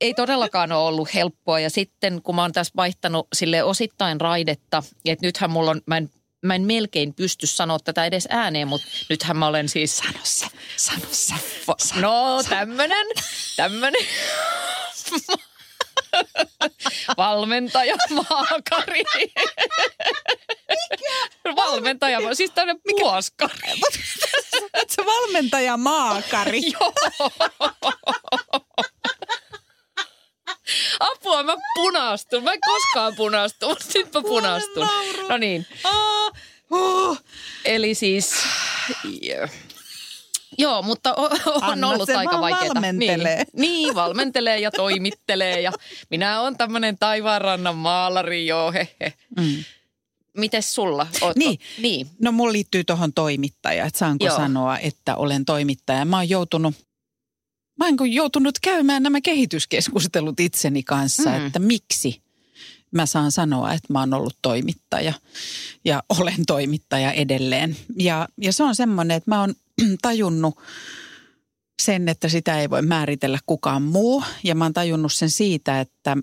[0.00, 4.82] Ei todellakaan ole ollut helppoa ja sitten kun mä oon tässä vaihtanut sille osittain raidetta,
[5.04, 6.10] että nythän mulla on, mä en,
[6.42, 9.96] mä en melkein pysty sanoa tätä edes ääneen, mutta nythän mä olen siis...
[9.96, 11.34] Sano se, sano se.
[12.00, 13.06] No tämmönen,
[13.56, 14.06] tämmönen.
[17.16, 19.02] Valmentaja Maakari.
[21.56, 23.80] Valmentaja, siis tämmönen puoskari.
[24.74, 26.60] Olet se valmentaja Maakari.
[26.72, 26.92] Joo.
[31.00, 32.42] Apua, mä punastun.
[32.44, 34.88] Mä en koskaan punastu, mutta nyt mä punastun.
[35.28, 36.32] No niin, Ah,
[36.70, 37.18] uh.
[37.64, 38.34] eli siis...
[39.22, 39.50] yeah.
[40.58, 41.30] Joo, mutta on
[41.60, 42.74] Anna ollut se aika vaikeaa.
[42.74, 43.36] valmentelee.
[43.36, 45.72] Niin, niin, valmentelee ja toimittelee ja
[46.10, 49.12] minä on tämmöinen taivaanrannan maalari, joo, he, he.
[49.40, 49.64] Mm.
[50.36, 51.06] Mites sulla?
[51.20, 51.32] Ootko?
[51.38, 51.58] Niin.
[51.78, 52.06] niin.
[52.20, 54.36] No mulla liittyy tuohon toimittaja, että saanko Joo.
[54.36, 56.04] sanoa, että olen toimittaja.
[56.04, 56.74] Mä oon joutunut,
[57.78, 61.36] mä oon joutunut käymään nämä kehityskeskustelut itseni kanssa, Mm.
[61.38, 61.46] mm.
[61.46, 62.22] että miksi
[62.90, 65.12] mä saan sanoa, että mä oon ollut toimittaja
[65.84, 67.76] ja olen toimittaja edelleen.
[67.98, 69.54] Ja, ja se on semmoinen, että mä oon
[70.02, 70.58] tajunnut
[71.82, 74.24] sen, että sitä ei voi määritellä kukaan muu.
[74.44, 76.16] Ja mä oon tajunnut sen siitä, että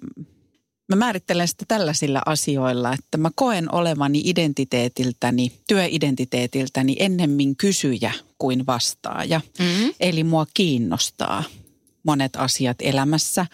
[0.89, 9.41] Mä määrittelen sitä tällaisilla asioilla, että mä koen olevani identiteetiltäni, työidentiteetiltäni ennemmin kysyjä kuin vastaaja.
[9.59, 9.93] Mm-hmm.
[9.99, 11.43] Eli mua kiinnostaa
[12.03, 13.45] monet asiat elämässä.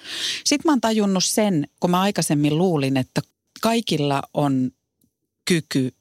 [0.43, 3.21] Sitten mä oon tajunnut sen, kun mä aikaisemmin luulin, että
[3.61, 4.71] kaikilla on
[5.45, 5.91] kyky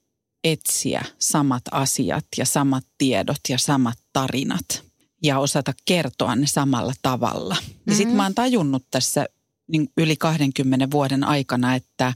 [0.44, 4.84] etsiä samat asiat ja samat tiedot ja samat tarinat
[5.22, 7.54] ja osata kertoa ne samalla tavalla.
[7.54, 7.74] Mm-hmm.
[7.86, 9.26] Ja sitten mä oon tajunnut tässä
[9.68, 12.12] niin yli 20 vuoden aikana, että,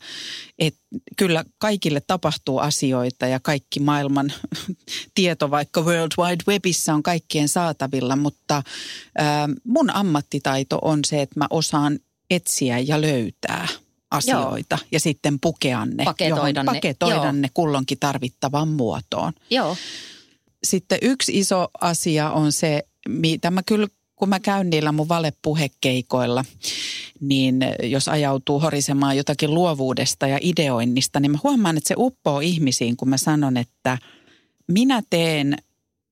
[0.59, 0.81] että
[1.17, 4.33] kyllä kaikille tapahtuu asioita ja kaikki maailman
[5.15, 8.63] tieto vaikka World Wide Webissa on kaikkien saatavilla, mutta
[9.19, 11.99] ää, mun ammattitaito on se, että mä osaan
[12.31, 13.69] etsiä ja löytää
[14.11, 14.89] asioita Joo.
[14.93, 17.33] ja sitten pukea ne, Paketoida johon, ne, paketoida joo.
[17.33, 19.33] ne kulloinkin tarvittavaan muotoon.
[19.51, 19.77] Joo.
[20.65, 26.45] Sitten yksi iso asia on se, mitä mä kyllä kun mä käyn niillä mun valepuhekeikoilla,
[27.21, 32.97] niin jos ajautuu horisemaan jotakin luovuudesta ja ideoinnista, niin mä huomaan, että se uppoo ihmisiin,
[32.97, 33.99] kun mä sanon, että
[34.69, 35.57] minä teen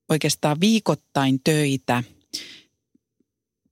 [0.09, 2.03] oikeastaan viikoittain töitä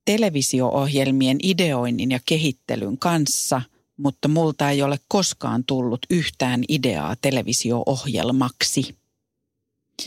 [0.05, 3.61] televisio-ohjelmien ideoinnin ja kehittelyn kanssa,
[3.97, 8.95] mutta multa ei ole koskaan tullut yhtään ideaa televisio-ohjelmaksi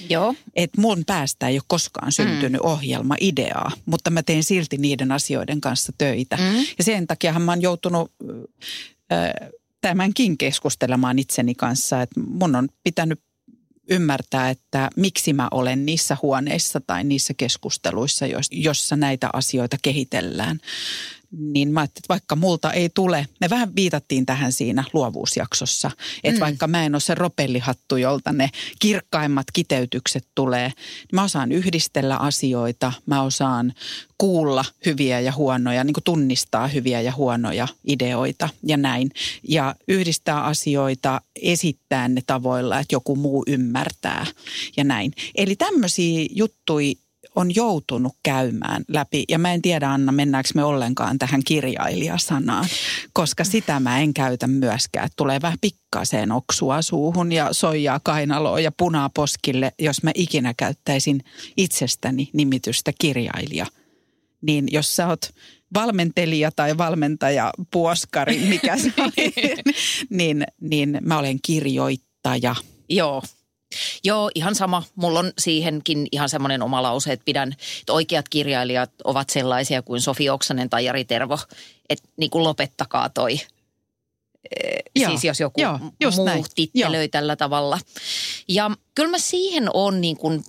[0.09, 0.35] Joo.
[0.55, 2.69] että mun päästä ei ole koskaan syntynyt mm.
[2.69, 6.37] ohjelma, ideaa, mutta mä teen silti niiden asioiden kanssa töitä.
[6.37, 6.67] Mm.
[6.79, 8.13] Ja sen takiahan mä oon joutunut
[9.13, 13.21] äh, tämänkin keskustelemaan itseni kanssa, että mun on pitänyt
[13.91, 20.61] ymmärtää, että miksi mä olen niissä huoneissa tai niissä keskusteluissa, jos- jossa näitä asioita kehitellään.
[21.31, 25.91] Niin mä ajattelin, että vaikka multa ei tule, me vähän viitattiin tähän siinä luovuusjaksossa,
[26.25, 26.41] että Mm.
[26.41, 32.17] vaikka mä en ole se ropellihattu, jolta ne kirkkaimmat kiteytykset tulee, niin mä osaan yhdistellä
[32.17, 33.73] asioita, mä osaan
[34.19, 39.11] kuulla hyviä ja huonoja, niin kuin tunnistaa hyviä ja huonoja ideoita ja näin.
[39.49, 44.27] Ja yhdistää asioita, esittää ne tavoilla, että joku muu ymmärtää
[44.77, 45.13] ja näin.
[45.35, 46.95] Eli tämmöisiä juttuja
[47.39, 49.25] on joutunut käymään läpi.
[49.29, 52.65] Ja mä en tiedä, Anna, mennäänkö me ollenkaan tähän kirjailijasanaan,
[53.13, 55.09] koska sitä mä en käytä myöskään.
[55.17, 61.21] Tulee vähän pikkaseen oksua suuhun ja soijaa kainaloon ja punaa poskille, jos mä ikinä käyttäisin
[61.57, 63.67] itsestäni nimitystä kirjailija.
[64.43, 65.31] Niin jos sä oot
[65.75, 69.13] valmentelija tai valmentaja puoskari, mikä se on,
[70.11, 72.55] niin, niin mä olen kirjoittaja.
[72.89, 73.23] Joo.
[74.05, 74.83] Joo, ihan sama.
[74.95, 80.01] Mulla on siihenkin ihan semmoinen oma lause, että pidän, että oikeat kirjailijat ovat sellaisia kuin
[80.01, 81.39] Sofi Oksanen tai Jari Tervo,
[81.89, 83.33] että niin kuin lopettakaa toi.
[83.33, 85.79] Eh, Joo, siis jos joku joo,
[86.17, 86.45] muu näin.
[86.55, 87.79] tittelöi tällä tavalla.
[88.49, 90.45] Ja kyllä mä siihen on niin kuin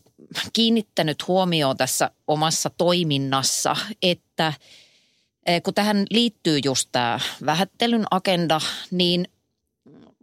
[0.54, 4.54] kiinnittänyt huomioon tässä omassa toiminnassa, että
[5.64, 9.28] kun tähän liittyy just tämä vähättelyn agenda, niin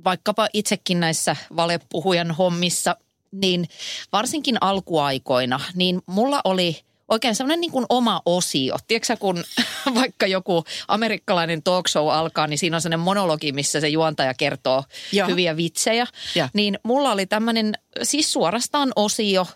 [0.05, 2.97] vaikkapa itsekin näissä valepuhujan hommissa,
[3.33, 3.69] niin
[4.13, 8.77] varsinkin alkuaikoina, niin mulla oli oikein semmoinen niin kuin oma osio.
[8.89, 9.45] Tiedätkö kun
[9.95, 14.85] vaikka joku amerikkalainen talk show alkaa, niin siinä on sellainen monologi, missä se juontaja kertoo
[15.13, 15.29] Joo.
[15.29, 16.07] hyviä vitsejä.
[16.35, 16.49] Ja.
[16.53, 19.47] Niin mulla oli tämmöinen siis suorastaan osio,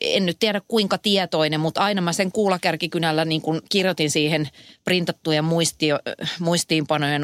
[0.00, 4.48] en nyt tiedä kuinka tietoinen, mutta aina mä sen kuulakärkikynällä niin kuin kirjoitin siihen
[4.84, 5.98] printattujen muistio,
[6.38, 7.22] muistiinpanojen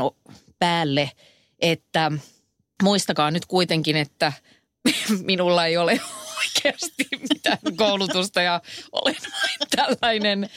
[0.59, 1.11] päälle,
[1.65, 2.13] että
[2.83, 4.33] muistakaa nyt kuitenkin, että
[5.25, 6.01] minulla ei ole
[6.39, 8.61] oikeasti mitään koulutusta ja
[8.93, 10.51] olen vain tällainen.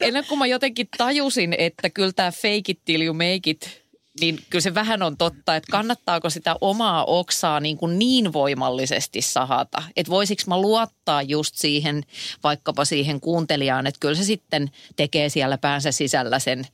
[0.00, 3.82] Ennen kuin mä jotenkin tajusin, että kyllä tämä fake it till you make it,
[4.20, 9.22] niin kyllä se vähän on totta, että kannattaako sitä omaa oksaa niin, kuin niin voimallisesti
[9.22, 9.82] sahata.
[9.96, 12.02] Että voisiko mä luottaa just siihen,
[12.44, 16.66] vaikkapa siihen kuuntelijaan, että kyllä se sitten tekee siellä päänsä sisällä sen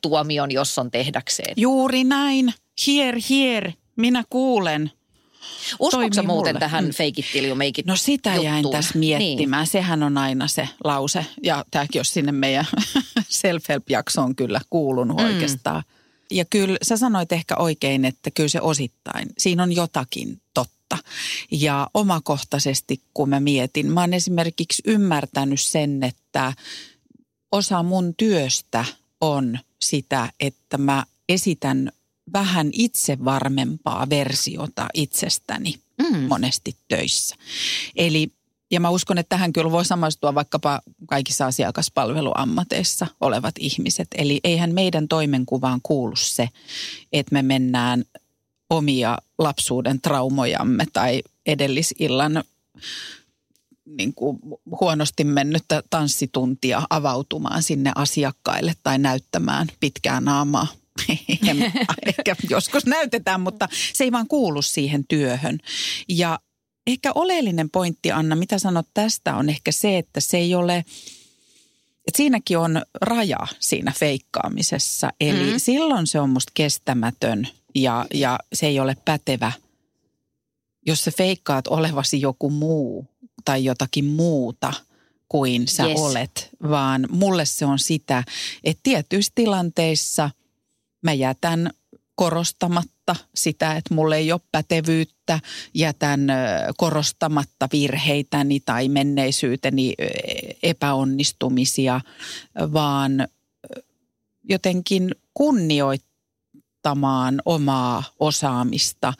[0.00, 1.54] tuomion, jos on tehdäkseen.
[1.56, 2.54] Juuri näin.
[2.86, 3.74] Here, here.
[3.96, 4.90] Minä kuulen.
[5.90, 6.52] Sä muuten mulle.
[6.52, 8.74] tähän fake it till you make it No sitä jäin juttuun?
[8.74, 9.60] tässä miettimään.
[9.62, 9.70] Niin.
[9.70, 11.26] Sehän on aina se lause.
[11.42, 12.66] Ja tämäkin olisi sinne meidän
[13.28, 15.24] self-help-jaksoon kyllä kuulunut mm.
[15.24, 15.82] oikeastaan.
[16.30, 19.28] Ja kyllä sä sanoit ehkä oikein, että kyllä se osittain.
[19.38, 20.98] Siinä on jotakin totta.
[21.50, 26.52] Ja omakohtaisesti kun mä mietin, mä oon esimerkiksi ymmärtänyt sen, että
[27.52, 28.84] osa mun työstä
[29.20, 31.92] on sitä, että mä esitän
[32.32, 36.18] vähän itse varmempaa versiota itsestäni Mm.
[36.18, 37.36] monesti töissä.
[37.96, 38.28] Eli,
[38.70, 44.08] ja mä uskon, että tähän kyllä voi samastua vaikkapa kaikissa asiakaspalveluammateissa olevat ihmiset.
[44.14, 46.48] Eli eihän meidän toimenkuvaan kuulu se,
[47.12, 48.04] että me mennään
[48.70, 52.44] omia lapsuuden traumojamme tai edellisillan
[53.98, 54.38] niin kuin
[54.80, 60.66] huonosti mennyttä tanssituntia avautumaan sinne asiakkaille tai näyttämään pitkää naamaa.
[62.06, 65.58] Ehkä joskus näytetään, mutta se ei vaan kuulu siihen työhön.
[66.08, 66.38] Ja
[66.86, 70.76] ehkä oleellinen pointti, Anna, mitä sanot tästä, on ehkä se, että se ei ole,
[72.06, 75.10] että siinäkin on raja siinä feikkaamisessa.
[75.20, 75.52] Eli Mm.
[75.52, 75.58] mm.
[75.58, 79.52] silloin se on musta kestämätön ja, ja se ei ole pätevä,
[80.86, 83.06] jos sä feikkaat olevasi joku muu
[83.44, 84.72] tai jotakin muuta
[85.28, 86.00] kuin sä Yes.
[86.00, 88.24] olet, vaan mulle se on sitä,
[88.64, 90.30] että tietyissä tilanteissa
[91.02, 91.70] mä jätän
[92.14, 95.40] korostamatta sitä, että mulla ei ole pätevyyttä,
[95.74, 96.26] jätän
[96.76, 99.94] korostamatta virheitäni tai menneisyyteni
[100.62, 102.00] epäonnistumisia,
[102.72, 103.28] vaan
[104.44, 109.14] jotenkin kunnioittamaan omaa osaamista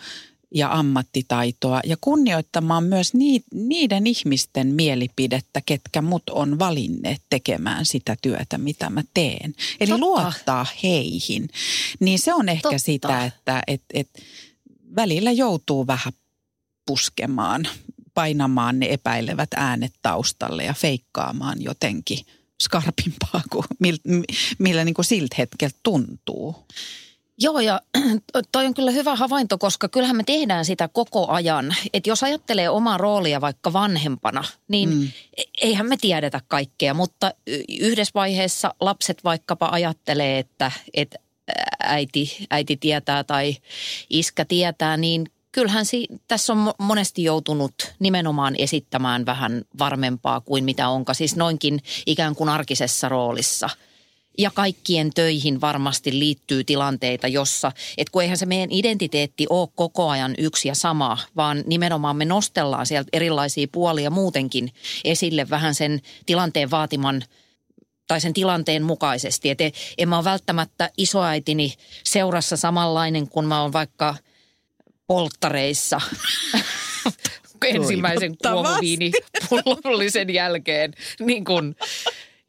[0.55, 8.17] ja ammattitaitoa ja kunnioittamaan myös ni- niiden ihmisten mielipidettä, ketkä mut on valinneet tekemään sitä
[8.23, 9.55] työtä, mitä mä teen.
[9.81, 10.01] Eli Totta.
[10.07, 11.49] luottaa heihin.
[12.01, 12.79] Niin se on ehkä Totta.
[12.79, 14.09] sitä, että et, et
[14.97, 16.13] välillä joutuu vähän
[16.87, 17.69] puskemaan,
[18.15, 22.19] painamaan ne epäilevät äänet taustalle ja feikkaamaan jotenkin
[22.63, 24.01] skarpimpaa kuin millä,
[24.59, 26.57] millä niin kuin siltä hetkeltä tuntuu.
[27.41, 27.81] Joo, ja
[28.53, 31.77] toi on kyllä hyvä havainto, koska kyllähän me tehdään sitä koko ajan.
[31.93, 35.09] Että jos ajattelee omaa roolia vaikka vanhempana, niin mm.
[35.61, 37.33] eihän me tiedetä kaikkea, mutta
[37.81, 41.19] yhdessä vaiheessa lapset vaikkapa ajattelee, että, että
[41.81, 43.57] äiti, äiti tietää tai
[44.11, 50.65] iskä tietää, niin kyllähän si- tässä on mo- monesti joutunut nimenomaan esittämään vähän varmempaa kuin
[50.65, 53.71] mitä onka, siis noinkin ikään kuin arkisessa roolissa–
[54.39, 60.09] ja kaikkien töihin varmasti liittyy tilanteita, jossa, että kun eihän se meidän identiteetti ole koko
[60.09, 64.73] ajan yksi ja sama, vaan nimenomaan me nostellaan sieltä erilaisia puolia muutenkin
[65.05, 67.25] esille vähän sen tilanteen vaatiman
[68.07, 69.51] tai sen tilanteen mukaisesti.
[69.51, 69.65] Että
[69.99, 71.75] en mä ole välttämättä isoäitini
[72.05, 74.15] seurassa samanlainen kuin mä oon vaikka
[75.07, 76.01] polttareissa
[77.65, 80.95] ensimmäisen kuohuviinipullollisen jälkeen.
[81.21, 81.75] Niin kun,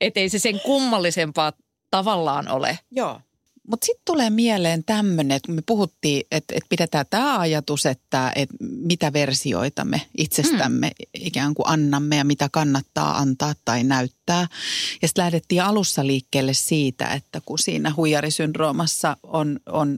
[0.02, 1.54] ettei se sen kummallisempaa
[1.92, 2.80] tavallaan ole.
[2.92, 3.22] Joo.
[3.70, 8.32] Mutta sitten tulee mieleen tämmöinen, että kun me puhuttiin, että, että pidetään tämä ajatus, että,
[8.36, 11.06] että mitä versioita me itsestämme mm.
[11.14, 14.48] ikään kuin annamme ja mitä kannattaa antaa tai näyttää.
[15.02, 19.98] Ja sitten lähdettiin alussa liikkeelle siitä, että kun siinä huijarisyndroomassa on, on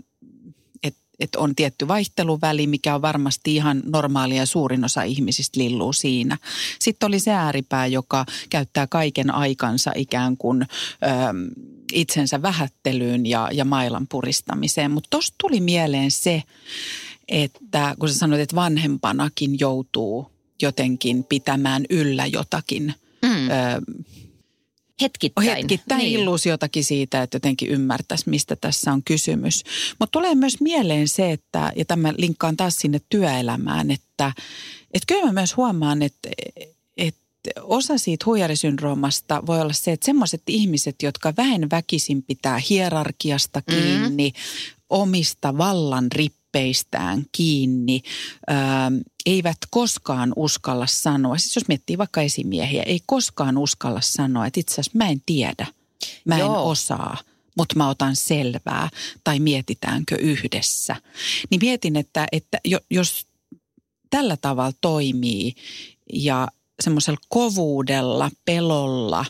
[0.84, 5.94] että et on tietty vaihteluväli, mikä on varmasti ihan normaalia ja suurin osa ihmisistä lilluu
[5.94, 6.38] siinä.
[6.80, 10.62] Sitten oli se ääripää, joka käyttää kaiken aikansa ikään kuin...
[11.04, 11.12] Öö,
[11.94, 14.92] itsensä vähättelyyn ja, ja mailan puristamiseen.
[14.92, 16.44] Mutta tuosta tuli mieleen se,
[17.28, 20.32] että kun sä sanoit, että vanhempanakin joutuu
[20.62, 22.94] jotenkin pitämään yllä jotakin
[23.26, 23.50] Mm.
[23.50, 23.52] ö,
[25.02, 25.48] Hetkittäin.
[25.58, 26.20] hetkittäin niin.
[26.20, 29.64] illuusiotakin siitä, että jotenkin ymmärtäisi, mistä tässä on kysymys.
[30.00, 34.34] Mutta tulee myös mieleen se, että, ja tämä linkkaan taas sinne työelämään, että,
[34.94, 36.30] että kyllä mä myös huomaan, että
[37.62, 44.30] osa siitä huijarisyndroomasta voi olla se, että semmoiset ihmiset, jotka väen väkisin pitää hierarkiasta kiinni,
[44.30, 44.34] mm.
[44.90, 48.02] omista vallan rippeistään kiinni,
[48.50, 48.54] ö,
[49.26, 51.38] eivät koskaan uskalla sanoa.
[51.38, 55.68] Siis jos miettii vaikka esimiehiä, ei koskaan uskalla sanoa, että itse asiassa mä en tiedä,
[56.26, 56.54] mä Joo.
[56.54, 57.18] en osaa
[57.58, 58.90] mutta mä otan selvää
[59.24, 60.96] tai mietitäänkö yhdessä.
[61.50, 63.28] Niin mietin, että, että jos
[64.10, 65.56] tällä tavalla toimii
[66.14, 66.48] ja
[66.82, 69.26] semmoisella kovuudella, pelolla,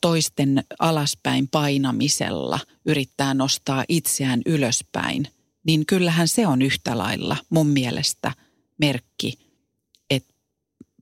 [0.00, 5.28] toisten alaspäin painamisella yrittää nostaa itseään ylöspäin,
[5.66, 8.32] niin kyllähän se on yhtä lailla mun mielestä
[8.78, 9.38] merkki,
[10.10, 10.34] että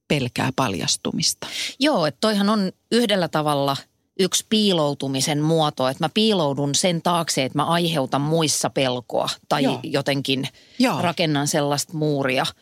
[0.08, 1.46] pelkää paljastumista.
[1.78, 3.76] Joo, että toihan on yhdellä tavalla
[4.20, 9.80] yksi piiloutumisen muoto, että mä piiloudun sen taakse, että mä aiheutan muissa pelkoa tai Joo.
[9.82, 11.02] jotenkin Joo.
[11.02, 12.46] rakennan sellaista muuria–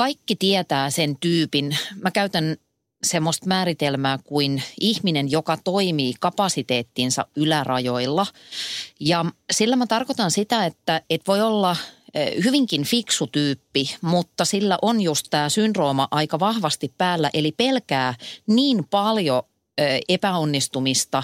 [0.00, 1.76] kaikki tietää sen tyypin.
[2.02, 2.56] Mä käytän
[3.02, 8.26] semmoista määritelmää kuin ihminen, joka toimii kapasiteettinsa ylärajoilla.
[9.00, 11.76] Ja sillä mä tarkoitan sitä, että et voi olla
[12.44, 18.14] hyvinkin fiksu tyyppi, mutta sillä on just tämä syndrooma aika vahvasti päällä, eli pelkää
[18.46, 19.42] niin paljon
[20.08, 21.22] epäonnistumista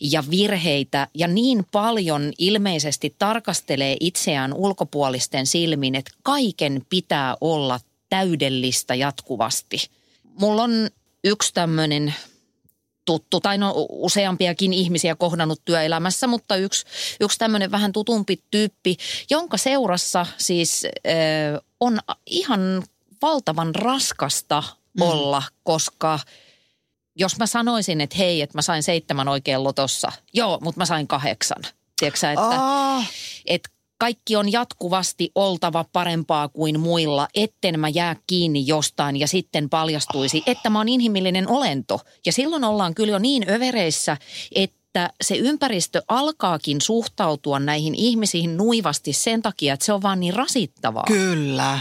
[0.00, 7.80] ja virheitä ja niin paljon ilmeisesti tarkastelee itseään ulkopuolisten silmin, että kaiken pitää olla
[8.12, 9.90] täydellistä jatkuvasti.
[10.24, 10.90] Mulla on
[11.24, 12.14] yksi tämmöinen
[13.04, 16.84] tuttu, tai no useampiakin ihmisiä kohdannut työelämässä, mutta yksi,
[17.20, 18.96] yksi tämmöinen vähän tutumpi tyyppi,
[19.30, 22.82] jonka seurassa siis äh, on ihan
[23.22, 24.62] valtavan raskasta
[24.94, 25.02] mm.
[25.02, 26.18] olla, koska–
[27.16, 31.06] jos mä sanoisin, että hei, että mä sain seitsemän oikein lotossa, joo, mutta mä sain
[31.06, 31.62] kahdeksan.
[31.98, 33.04] Tiedätkö että, oh.
[33.46, 33.68] että
[34.02, 40.38] kaikki on jatkuvasti oltava parempaa kuin muilla, etten mä jää kiinni jostain ja sitten paljastuisi,
[40.38, 40.42] oh.
[40.46, 42.00] että mä oon inhimillinen olento.
[42.26, 44.16] Ja silloin ollaan kyllä jo niin övereissä,
[44.54, 50.34] että se ympäristö alkaakin suhtautua näihin ihmisiin nuivasti sen takia, että se on vaan niin
[50.34, 51.04] rasittavaa.
[51.06, 51.78] Kyllä.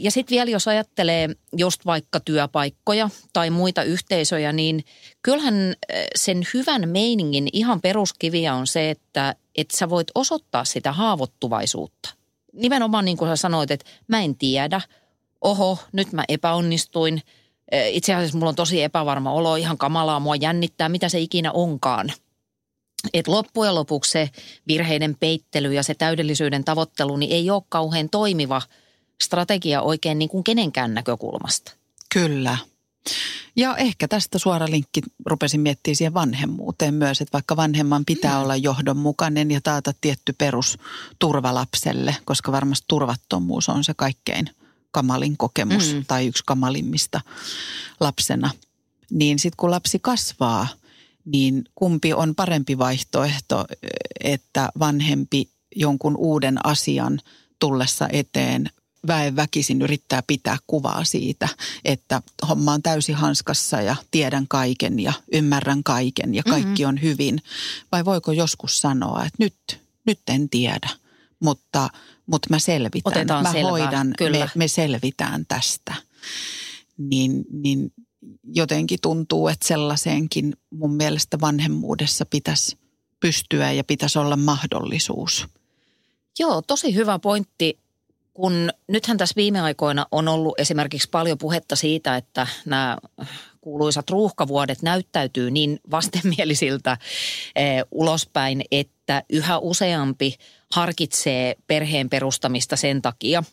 [0.00, 4.84] Ja sitten vielä jos ajattelee just vaikka työpaikkoja tai muita yhteisöjä, niin
[5.22, 5.74] kyllähän
[6.14, 12.10] sen hyvän meiningin ihan peruskiviä on se, että, että sä voit osoittaa sitä haavoittuvaisuutta.
[12.52, 14.80] Nimenomaan niin kuin sä sanoit, että mä en tiedä,
[15.40, 17.22] oho, nyt mä epäonnistuin.
[17.88, 22.12] Itse asiassa mulla on tosi epävarma olo, ihan kamalaa, mua jännittää, mitä se ikinä onkaan.
[23.14, 24.30] Et loppujen lopuksi se
[24.68, 28.62] virheiden peittely ja se täydellisyyden tavoittelu niin ei ole kauhean toimiva–
[29.22, 31.72] strategia oikein niin kuin kenenkään näkökulmasta.
[32.12, 32.58] Kyllä.
[33.56, 38.42] Ja ehkä tästä suora linkki rupesin miettimään siihen vanhemmuuteen myös, että vaikka vanhemman pitää mm.
[38.42, 44.50] olla johdonmukainen ja taata tietty perusturva lapselle, koska varmasti turvattomuus on se kaikkein
[44.90, 46.04] kamalin kokemus mm.
[46.06, 47.20] tai yksi kamalimmista
[48.00, 48.50] lapsena.
[49.10, 50.66] Niin sitten kun lapsi kasvaa,
[51.24, 53.66] niin kumpi on parempi vaihtoehto,
[54.20, 57.20] että vanhempi jonkun uuden asian
[57.58, 58.70] tullessa eteen
[59.06, 61.48] väen väkisin yrittää pitää kuvaa siitä,
[61.84, 66.88] että homma on täysin hanskassa ja tiedän kaiken ja ymmärrän kaiken ja kaikki mm-hmm.
[66.88, 67.42] on hyvin.
[67.92, 70.88] Vai voiko joskus sanoa, että nyt, nyt en tiedä,
[71.40, 71.88] mutta,
[72.26, 73.12] mutta mä selvitän.
[73.12, 74.38] Otetaan mä selvää, hoidan, kyllä.
[74.38, 75.94] Me, me selvitään tästä.
[76.98, 77.92] Niin, niin
[78.44, 82.78] jotenkin tuntuu, että sellaiseenkin mun mielestä vanhemmuudessa pitäisi
[83.20, 85.46] pystyä ja pitäisi olla mahdollisuus.
[86.38, 87.78] Joo, tosi hyvä pointti
[88.34, 92.96] kun nythän tässä viime aikoina on ollut esimerkiksi paljon puhetta siitä, että nämä
[93.60, 96.96] kuuluisat ruuhkavuodet näyttäytyy niin vastenmielisiltä
[97.56, 100.34] eh, ulospäin, että yhä useampi
[100.74, 103.42] harkitsee perheen perustamista sen takia–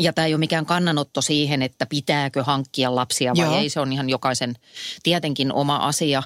[0.00, 3.58] ja tämä ei ole mikään kannanotto siihen, että pitääkö hankkia lapsia vai Joo.
[3.58, 3.68] ei.
[3.68, 4.54] Se on ihan jokaisen
[5.02, 6.22] tietenkin oma asia.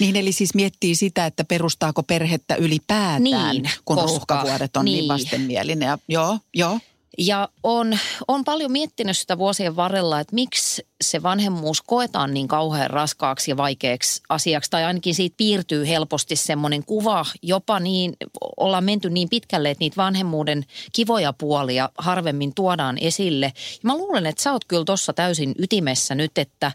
[0.00, 4.98] Niin eli siis miettii sitä, että perustaako perhettä ylipäätään, niin, kun koska, ruuhkavuodet on niin,
[4.98, 5.86] niin vastenmielinen.
[5.86, 6.78] Ja, joo, joo.
[7.18, 7.98] Ja on,
[8.28, 13.56] on paljon miettinyt sitä vuosien varrella, että miksi se vanhemmuus koetaan niin kauhean raskaaksi ja
[13.56, 14.70] vaikeaksi asiaksi.
[14.70, 18.16] Tai ainakin siitä piirtyy helposti semmoinen kuva, jopa niin,
[18.56, 23.46] ollaan menty niin pitkälle, että niitä vanhemmuuden kivoja puolia harvemmin tuodaan esille.
[23.56, 26.72] Ja mä luulen, että sä oot kyllä tuossa täysin ytimessä nyt, että,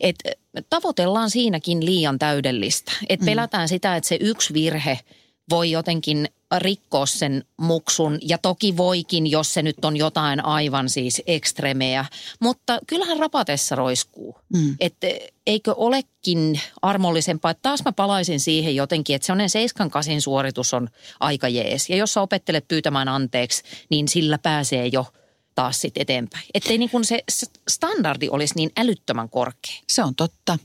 [0.00, 0.30] että
[0.70, 2.92] tavoitellaan siinäkin liian täydellistä.
[3.08, 3.30] Että mm.
[3.30, 4.98] pelätään sitä, että se yksi virhe–
[5.50, 8.18] voi jotenkin rikkoa sen muksun.
[8.22, 12.04] Ja toki voikin, jos se nyt on jotain aivan siis ekstremeä.
[12.40, 14.36] Mutta kyllähän rapatessa roiskuu.
[14.54, 14.76] Mm.
[14.80, 15.06] Että
[15.46, 20.88] eikö olekin armollisempaa, että taas mä palaisin siihen jotenkin, että sellainen 7 8 suoritus on
[21.20, 21.90] aika jees.
[21.90, 25.06] Ja jos sä opettelet pyytämään anteeksi, niin sillä pääsee jo
[25.54, 26.44] taas sitten eteenpäin.
[26.54, 29.74] Että ei niin kuin se se standardi olisi niin älyttömän korkea.
[29.88, 30.58] Se on totta.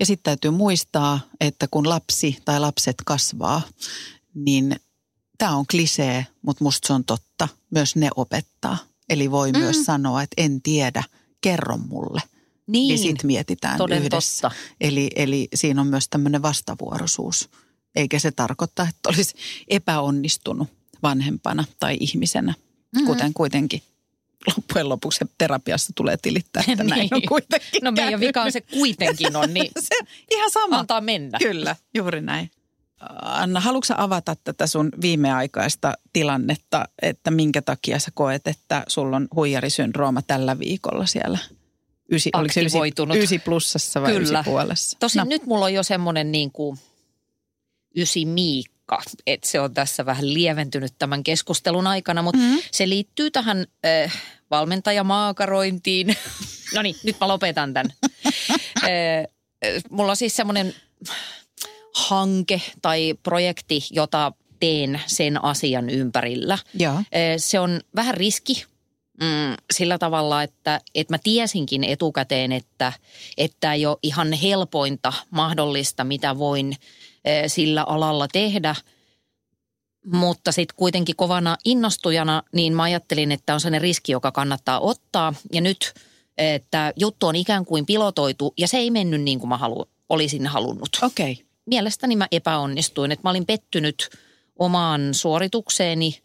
[0.00, 3.62] Ja sitten täytyy muistaa, että kun lapsi tai lapset kasvaa,
[4.34, 4.76] niin
[5.38, 7.48] tämä on klisee, mutta musta se on totta.
[7.70, 8.78] Myös ne opettaa.
[9.08, 9.58] Eli voi mm.
[9.58, 11.02] myös sanoa, että en tiedä,
[11.40, 12.20] kerro mulle.
[12.66, 14.48] Niin, ja sitten mietitään toden yhdessä.
[14.48, 14.62] totta.
[14.80, 17.50] Eli, eli siinä on myös tämmöinen vastavuoroisuus.
[17.96, 19.34] Eikä se tarkoita, että olisi
[19.68, 20.68] epäonnistunut
[21.02, 23.06] vanhempana tai ihmisenä, mm-hmm.
[23.06, 23.82] kuten kuitenkin
[24.56, 27.28] loppujen lopuksi terapiassa tulee tilittää, että näin on Niin.
[27.28, 28.28] kuitenkin No meidän käynyt.
[28.28, 29.94] vikaan se kuitenkin on, niin se,
[30.30, 30.78] ihan sama.
[30.78, 31.38] antaa mennä.
[31.38, 32.50] Kyllä, juuri näin.
[33.22, 39.28] Anna, haluatko avata tätä sun viimeaikaista tilannetta, että minkä takia sä koet, että sulla on
[39.34, 41.38] huijarisyndrooma tällä viikolla siellä?
[42.12, 42.78] Ysi, oliko se ysi,
[43.16, 44.38] ysi plussassa vai Kyllä.
[44.40, 44.96] ysi puolessa?
[45.00, 45.24] Tosin no.
[45.24, 46.78] nyt mulla on jo semmoinen niin kuin
[47.96, 52.46] ysi Miikka, että se on tässä vähän lieventynyt tämän keskustelun aikana, mutta Mhm.
[52.46, 52.62] mm-hmm.
[52.72, 54.12] se liittyy tähän äh,
[54.50, 56.06] valmentajamaakarointiin.
[56.74, 57.92] no niin, nyt mä lopetan tämän.
[58.04, 60.74] äh, äh, mulla on siis semmoinen
[61.94, 66.58] hanke tai projekti, jota teen sen asian ympärillä.
[67.12, 68.64] Ee, Se on vähän riski
[69.20, 72.92] mm, sillä tavalla, että, että mä tiesinkin etukäteen, että
[73.36, 76.76] että ei ole ihan helpointa mahdollista, mitä voin
[77.46, 78.74] sillä alalla tehdä.
[80.06, 85.34] Mutta sitten kuitenkin kovana innostujana, niin mä ajattelin, että on sellainen riski, joka kannattaa ottaa.
[85.52, 85.94] Ja nyt
[86.38, 90.46] että juttu on ikään kuin pilotoitu ja se ei mennyt niin kuin mä halu, olisin
[90.46, 91.32] halunnut Okei.
[91.32, 91.44] Okay.
[91.68, 93.12] Mielestäni mä epäonnistuin.
[93.12, 94.08] Että mä olin pettynyt
[94.58, 96.22] omaan suoritukseeni.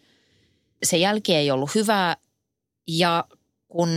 [0.83, 2.17] Se jälki ei ollut hyvä
[2.87, 3.25] ja
[3.67, 3.89] kun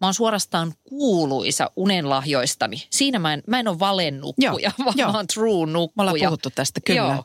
[0.00, 2.86] mä oon suorastaan kuuluisa unenlahjoistani.
[2.90, 5.12] Siinä mä en, mä en ole valennukkuja, Joo, vaan joo.
[5.12, 6.02] mä oon true Me nukkuja.
[6.02, 7.00] ollaan puhuttu tästä, kyllä.
[7.00, 7.24] Joo.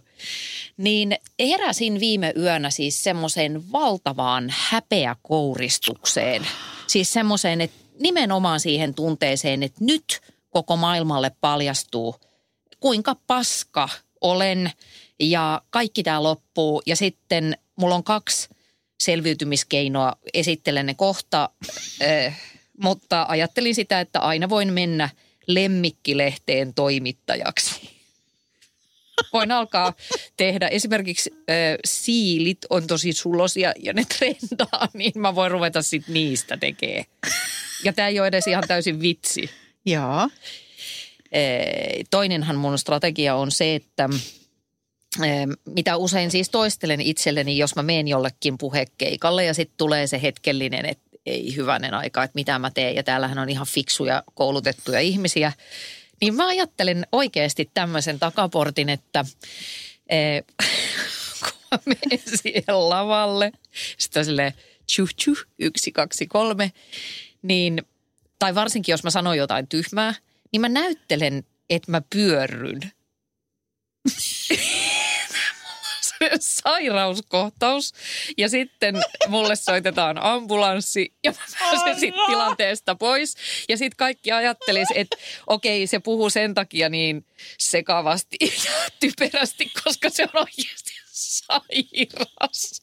[0.78, 6.48] Niin heräsin viime yönä siis semmoiseen valtavaan häpeäkouristukseen.
[6.88, 12.16] Siis semmoiseen, että nimenomaan siihen tunteeseen, että nyt koko maailmalle paljastuu,
[12.82, 13.90] kuinka paska
[14.22, 14.72] olen
[15.20, 16.82] ja kaikki tämä loppuu.
[16.86, 18.50] Ja sitten mulla on kaksi
[19.02, 21.50] selviytymiskeinoa, esittelen ne kohta,
[22.02, 22.42] äh,
[22.78, 25.10] mutta ajattelin sitä, että aina voin mennä
[25.48, 27.90] lemmikkilehteen toimittajaksi.
[29.34, 29.94] Voin alkaa
[30.38, 36.14] tehdä, esimerkiksi äh, siilit on tosi sulosia ja ne trendaa, niin mä voin ruveta sitten
[36.14, 37.06] niistä tekee.
[37.84, 39.50] Ja tämä ei ole edes ihan täysin vitsi.
[39.86, 40.30] Joo.
[41.32, 44.10] Eh, Toinenhan mun strategia on se, että
[45.24, 50.22] eh, mitä usein siis toistelen itselleni, jos mä menen jollekin puhekeikalle ja sitten tulee se
[50.22, 55.00] hetkellinen, että ei hyvänen aika, että mitä mä teen ja täällähän on ihan fiksuja koulutettuja
[55.00, 55.54] ihmisiä.
[56.22, 59.26] Niin mä ajattelen oikeasti tämmöisen takaportin, että
[60.10, 60.44] eh,
[61.44, 63.52] kun mä menen siihen lavalle,
[63.98, 64.54] sitten silleen
[64.96, 66.72] tjuh tjuh, yksi, kaksi, kolme,
[67.42, 67.82] niin,
[68.40, 70.14] tai varsinkin jos mä sanon jotain tyhmää,
[70.52, 72.80] niin mä näyttelen, että mä pyörryn.
[76.02, 77.94] Se sairauskohtaus
[78.38, 78.96] ja sitten
[79.28, 83.36] mulle soitetaan ambulanssi ja mä pääsen sitten tilanteesta pois.
[83.70, 87.26] Ja sitten kaikki ajattelis, että okei se puhuu sen takia niin
[87.60, 92.82] sekavasti ja typerästi, koska se on oikeasti sairas.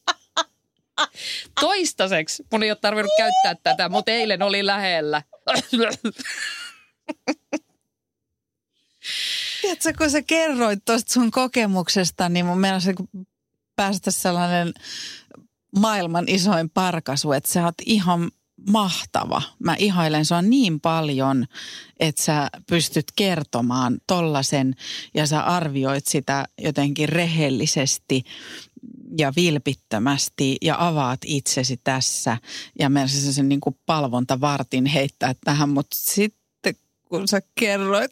[1.59, 5.21] Toistaiseksi mun ei ole tarvinnut käyttää tätä, mutta eilen oli lähellä.
[9.61, 12.93] Tiedätkö, kun sä kerroit tuosta sun kokemuksesta, niin mun mielestä
[13.75, 14.73] päästä sellainen
[15.79, 18.31] maailman isoin parkasu, että sä oot ihan
[18.69, 19.41] mahtava.
[19.59, 21.45] Mä ihailen sua niin paljon,
[21.99, 24.75] että sä pystyt kertomaan tollasen
[25.13, 28.23] ja sä arvioit sitä jotenkin rehellisesti
[29.17, 32.37] ja vilpittömästi ja avaat itsesi tässä.
[32.79, 36.38] Ja mä sen niin kuin palvontavartin heittää tähän, mutta sitten
[37.09, 38.11] kun sä kerroit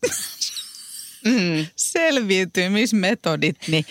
[1.26, 1.66] Mm.
[1.76, 3.86] selviytymismetodit, niin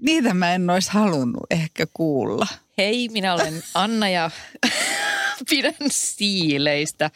[0.00, 2.46] niitä mä en olisi halunnut ehkä kuulla.
[2.78, 4.30] Hei, minä olen Anna ja
[5.50, 7.10] pidän siileistä.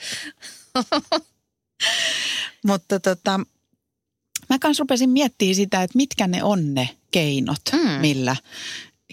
[2.66, 3.40] Mutta tota,
[4.50, 7.90] mä kans rupesin miettimään sitä, että mitkä ne on ne keinot, mm.
[7.90, 8.36] millä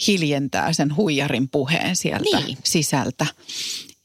[0.08, 2.58] hiljentää sen huijarin puheen sieltä Niin.
[2.64, 3.26] sisältä.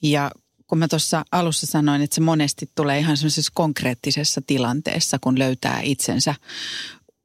[0.03, 0.31] Ja
[0.67, 5.81] kun mä tuossa alussa sanoin, että se monesti tulee ihan semmoisessa konkreettisessa tilanteessa, kun löytää
[5.83, 6.35] itsensä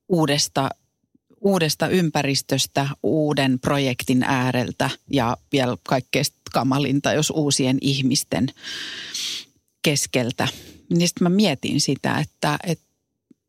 [0.10, 0.70] uudesta,
[1.42, 8.48] uudesta ympäristöstä, uuden projektin ääreltä ja vielä kaikkein kamalinta, jos uusien ihmisten
[9.82, 10.48] keskeltä.
[10.90, 12.86] Niin sitten mä mietin sitä, että, että,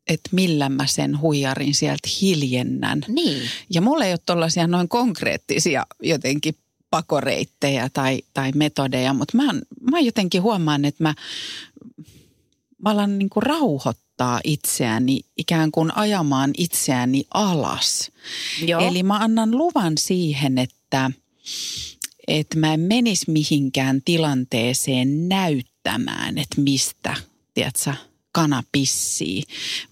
[0.07, 3.01] että millä mä sen huijarin sieltä hiljennän.
[3.07, 3.49] Niin.
[3.69, 6.55] Ja mulla ei ole tollaisia noin konkreettisia jotenkin
[6.91, 9.53] pakoreittejä tai, tai metodeja, mutta mä,
[9.91, 11.13] mä jotenkin huomaan, että mä,
[12.83, 18.11] mä alan niin kuin rauhoittaa itseäni, ikään kuin ajamaan itseäni alas.
[18.65, 18.81] Joo.
[18.81, 21.11] Eli mä annan luvan siihen, että,
[22.27, 27.15] että mä en menisi mihinkään tilanteeseen näyttämään, että mistä,
[27.53, 27.93] tiedätkö,
[28.31, 29.43] kana pissii,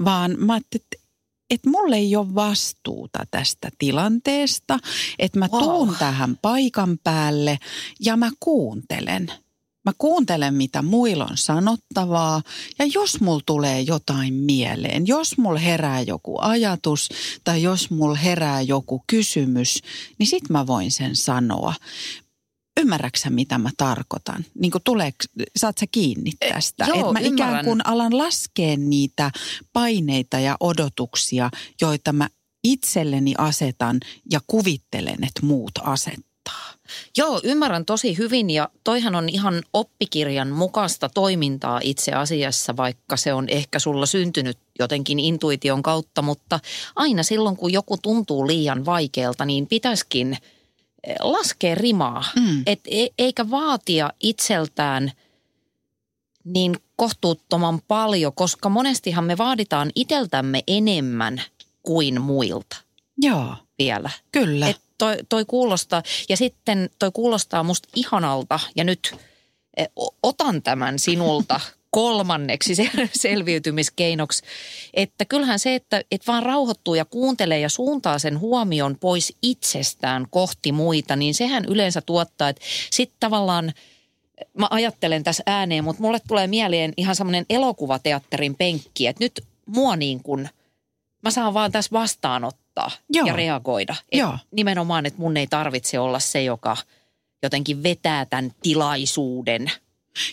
[0.06, 1.09] vaan mä ajattelin, että
[1.50, 4.80] että mulle ei ole vastuuta tästä tilanteesta,
[5.20, 5.64] että mä Wow.
[5.64, 7.60] tuun tähän paikan päälle
[8.00, 9.32] ja mä kuuntelen.
[9.86, 12.42] Mä kuuntelen, mitä muilla on sanottavaa
[12.80, 17.10] ja jos mulla tulee jotain mieleen, jos mulla herää joku ajatus
[17.44, 19.82] tai jos mulla herää joku kysymys,
[20.20, 21.74] niin sit mä voin sen sanoa.
[22.80, 24.46] Ymmärräksä, mitä mä tarkoitan?
[24.60, 25.18] Niin kuin tuleeko,
[25.58, 26.86] saat sä kiinni tästä?
[26.88, 27.66] joo, Et mä ikään ymmärrän.
[27.66, 29.32] kuin alan laskea niitä
[29.74, 31.50] paineita ja odotuksia,
[31.82, 32.30] joita mä
[32.64, 34.00] itselleni asetan
[34.32, 36.30] ja kuvittelen, että muut asettaa.
[37.18, 43.34] Joo, ymmärrän tosi hyvin ja toihan on ihan oppikirjan mukaista toimintaa itse asiassa, vaikka se
[43.34, 46.60] on ehkä sulla syntynyt jotenkin intuition kautta, mutta
[46.96, 50.38] aina silloin kun joku tuntuu liian vaikealta, niin pitäisikin
[51.20, 52.64] laskea rimaa, Mm.
[52.66, 55.12] Et e- eikä vaatia itseltään
[56.46, 61.42] niin kohtuuttoman paljon, koska monestihan me vaaditaan iteltämme enemmän
[61.84, 62.76] kuin muilta
[63.18, 64.10] Joo, vielä.
[64.32, 64.68] kyllä.
[64.70, 69.16] Et toi, toi kuulostaa, ja sitten toi kuulostaa musta ihanalta, ja nyt
[69.96, 71.60] o- otan tämän sinulta
[71.92, 74.44] kolmanneksi se- selviytymiskeinoksi,
[74.94, 80.28] että kyllähän se, että et vaan rauhoittuu ja kuuntelee ja suuntaa sen huomion pois itsestään
[80.30, 82.62] kohti muita, niin sehän yleensä tuottaa, että
[82.92, 83.74] sitten tavallaan
[84.58, 89.96] mä ajattelen tässä ääneen, mutta mulle tulee mieleen ihan semmoinen elokuvateatterin penkki, että nyt mua
[89.96, 90.50] niin kuin,
[91.24, 93.28] mä saan vaan tässä vastaanottaa Joo.
[93.28, 93.96] ja reagoida.
[94.12, 94.38] Et Joo.
[94.52, 96.78] Nimenomaan, että mun ei tarvitse olla se, joka
[97.44, 99.72] jotenkin vetää tämän tilaisuuden.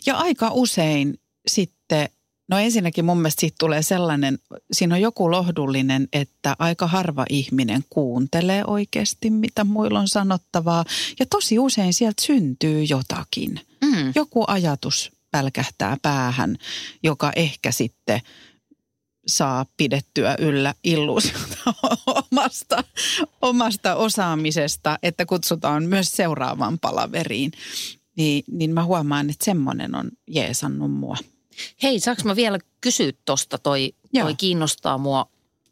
[0.07, 1.19] Ja aika usein
[1.51, 2.09] sitten,
[2.49, 4.39] no ensinnäkin mun mielestä siitä tulee sellainen,
[4.73, 10.85] siinä on joku lohdullinen, että aika harva ihminen kuuntelee oikeasti, mitä muilla on sanottavaa.
[11.19, 13.61] Ja tosi usein sieltä syntyy jotakin.
[13.85, 14.13] Mm.
[14.15, 16.57] Joku ajatus pälkähtää päähän,
[17.03, 18.21] joka ehkä sitten
[19.27, 21.57] saa pidettyä yllä illuusiota
[22.33, 22.85] omasta,
[23.43, 27.53] omasta osaamisesta, että kutsutaan myös seuraavaan palaveriin.
[28.17, 31.17] Niin, niin mä huomaan, että semmoinen on jeesannut mua.
[31.83, 33.59] Hei, saanko mä vielä kysyä tosta?
[33.59, 34.25] Toi, Joo.
[34.25, 35.29] toi kiinnostaa mua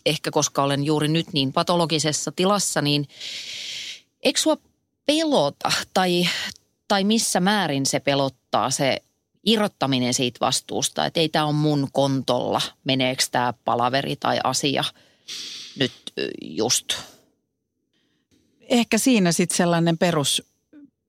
[0.07, 3.09] ehkä, koska olen juuri nyt niin patologisessa tilassa, niin
[4.22, 4.57] eikö sua
[5.07, 6.28] pelota tai,
[6.89, 9.03] tai missä määrin se pelottaa se
[9.45, 14.85] irrottaminen siitä vastuusta, että ei tämä ole mun kontolla, meneekö tämä palaveri tai asia
[15.78, 15.93] nyt
[16.43, 16.95] just.
[18.61, 20.43] Ehkä siinä sitten sellainen perus,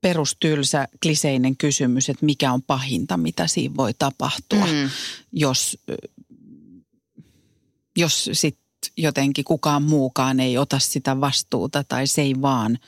[0.08, 4.90] perustylsä, kliseinen kysymys, että mikä on pahinta, mitä siinä voi tapahtua, Mm.
[5.32, 5.78] jos,
[7.96, 12.78] jos sitten jotenkin kukaan muukaan ei ota sitä vastuuta tai se ei vaan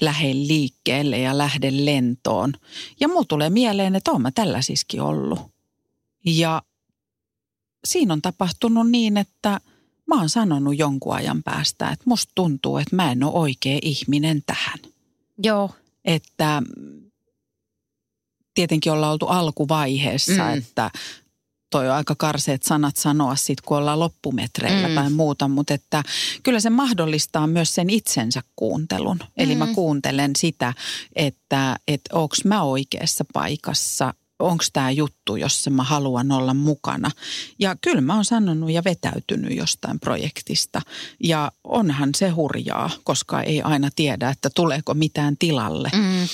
[0.00, 2.52] lähde liikkeelle ja lähde lentoon.
[3.00, 5.40] Ja mulla tulee mieleen, että oon mä tällaisiskin ollut.
[6.24, 6.62] Ja
[7.86, 9.60] siinä on tapahtunut niin, että
[10.06, 14.42] mä oon sanonut jonkun ajan päästä, että musta tuntuu, että mä en ole oikea ihminen
[14.46, 14.78] tähän.
[15.42, 15.70] Joo,
[16.06, 17.10] Että mm,
[18.54, 20.50] tietenkin ollaan oltu alkuvaiheessa, Mm.
[20.52, 20.58] mm.
[20.58, 20.90] että
[21.70, 24.92] toi on aika karseet sanat sanoa sit, kun ollaan loppumetreillä Mm.
[24.92, 24.94] mm.
[24.94, 26.02] tai muuta, mutta että
[26.42, 29.18] kyllä se mahdollistaa myös sen itsensä kuuntelun.
[29.36, 29.58] Eli Mm.
[29.58, 30.74] mä kuuntelen sitä,
[31.16, 37.10] että, että onko mä oikeassa paikassa, onko tämä juttu, jossa mä haluan olla mukana.
[37.58, 40.82] Ja kyllä mä oon sanonut ja vetäytynyt jostain projektista.
[41.24, 46.28] Ja onhan se hurjaa, koska ei aina tiedä, että tuleeko mitään tilalle mm.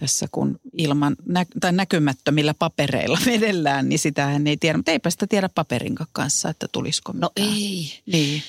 [0.00, 4.78] tässä kun ilman nä- tai näkymättömillä papereilla vedellään, niin sitähän ei tiedä.
[4.78, 7.56] Mutta eipä sitä tiedä paperin kanssa, että tulisiko no mitään.
[7.56, 8.00] ei.
[8.06, 8.42] Niin.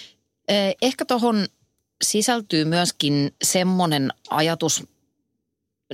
[0.47, 1.47] Eh, Ehkä tuohon
[2.03, 4.83] sisältyy myöskin semmoinen ajatus,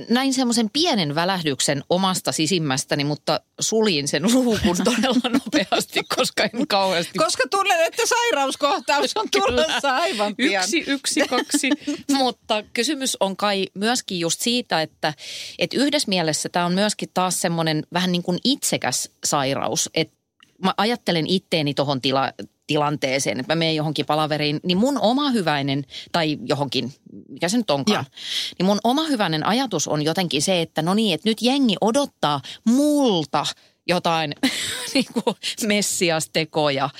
[0.08, 7.18] näin semmoisen pienen välähdyksen omasta sisimmästäni, mutta suljin sen luukun todella nopeasti, koska en kauheasti...
[7.18, 10.64] Koska tunnen, että sairauskohtaus on tulossa aivan pian.
[10.64, 11.70] Yksi, yksi, kaksi.
[12.18, 15.14] Mutta kysymys on kai myöskin just siitä, että,
[15.58, 19.90] että yhdessä mielessä tämä on myöskin taas semmoinen vähän niin kuin itsekäs sairaus.
[19.94, 20.16] Että
[20.64, 22.32] mä ajattelen itteeni tuohon tila,
[22.68, 26.92] tilanteeseen, että mä menen johonkin palaveriin, niin mun oma hyväinen, tai johonkin,
[27.28, 28.20] mikä se nyt onkaan, Joo.
[28.58, 32.40] niin mun oma hyväinen ajatus on jotenkin se, että no niin, että nyt jengi odottaa
[32.64, 33.46] multa
[33.88, 34.34] jotain
[34.94, 36.90] niin kuin messiastekoja,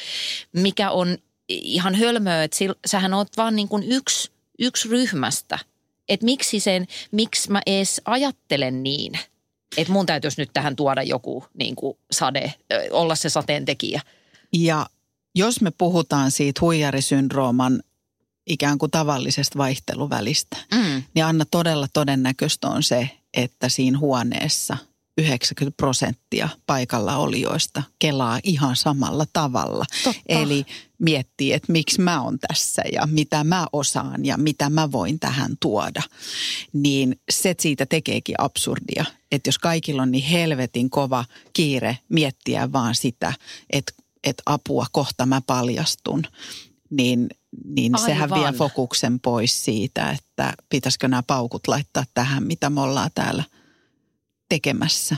[0.53, 5.59] mikä on ihan hölmöä, että sil, sähän oot vaan niin kuin yksi, yksi ryhmästä
[6.09, 9.13] Että miksi, sen, miksi mä edes ajattelen niin,
[9.77, 12.55] että mun täytyisi nyt tähän tuoda joku niin kuin sade,
[12.91, 14.01] olla se sateentekijä.
[14.53, 14.87] Ja
[15.39, 17.83] jos me puhutaan siitä huijarisyndrooman
[18.47, 21.03] ikään kuin tavallisesta vaihteluvälistä, Mm.
[21.15, 24.77] niin Anna todella todennäköistä on se, että siinä huoneessa
[25.19, 29.85] 90 prosenttia paikalla olijoista kelaa ihan samalla tavalla.
[30.05, 30.21] Totta.
[30.29, 30.65] Eli
[30.99, 35.57] miettii, että miksi mä oon tässä ja mitä mä osaan ja mitä mä voin tähän
[35.61, 36.03] tuoda.
[36.73, 42.95] Niin se siitä tekeekin absurdia, että jos kaikilla on niin helvetin kova kiire miettiä vaan
[42.95, 43.33] sitä,
[43.71, 43.93] että,
[44.25, 46.23] että apua kohta mä paljastun,
[46.91, 47.29] niin,
[47.65, 53.11] niin sehän vie fokuksen pois siitä, että pitäisikö nämä paukut laittaa tähän, mitä me ollaan
[53.15, 53.45] täällä
[54.49, 55.17] tekemässä.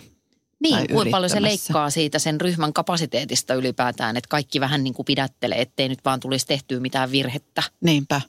[0.63, 5.07] Niin, kuinka paljon se leikkaa siitä sen ryhmän kapasiteetista ylipäätään, että kaikki vähän niin kuin
[5.07, 7.63] pidättelee, ettei nyt vaan tulisi tehtyä mitään virhettä.
[7.81, 8.21] Niinpä.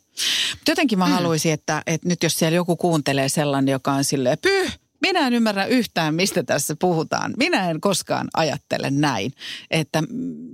[0.68, 1.12] Jotenkin mä mm.
[1.12, 5.34] haluaisin, että, että nyt jos siellä joku kuuntelee sellainen, joka on silleen, pyh, minä en
[5.34, 7.34] ymmärrä yhtään, mistä tässä puhutaan.
[7.38, 9.34] Minä en koskaan ajattele näin,
[9.72, 10.04] että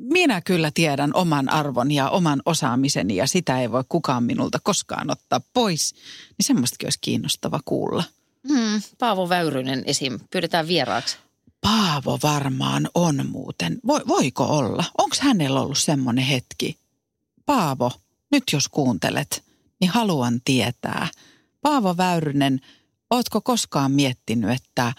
[0.02, 5.12] minä kyllä tiedän oman arvon ja oman osaamiseni ja sitä ei voi kukaan minulta koskaan
[5.12, 5.94] ottaa pois.
[6.38, 8.04] Niin semmoistakin olisi kiinnostava kuulla.
[8.48, 10.20] Hmm, Paavo Väyrynen esim.
[10.32, 11.18] Pyydetään vieraaksi.
[11.62, 13.80] Paavo varmaan on muuten.
[13.88, 14.84] Voi, voiko olla?
[14.98, 16.78] Onko hänellä ollut semmoinen hetki?
[17.46, 17.92] Paavo,
[18.32, 19.44] nyt jos kuuntelet,
[19.80, 21.08] niin haluan tietää.
[21.62, 22.62] Paavo Väyrynen,
[23.10, 24.94] ootko koskaan miettinyt, että,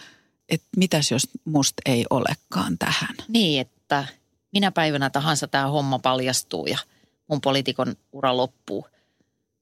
[0.49, 3.15] että mitäs jos musta ei olekaan tähän?
[3.29, 4.05] Niin, että
[4.53, 6.79] minä päivänä tahansa tämä homma paljastuu ja
[7.29, 8.87] mun poliitikon ura loppuu.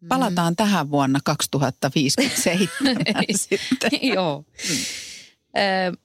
[0.08, 3.36] Palataan tähän vuonna 2057 Ei.
[3.36, 3.90] sitten.
[4.14, 4.44] Joo.
[5.56, 5.96] Ö,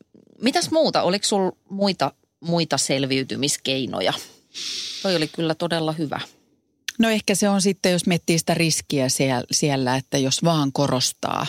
[0.42, 1.02] mitäs muuta?
[1.02, 4.14] Oliko sul muita, muita selviytymiskeinoja?
[5.04, 6.20] Toi oli kyllä todella hyvä.
[7.00, 11.46] No ehkä se on sitten, jos miettii sitä riskiä siellä, siellä että jos vaan korostaa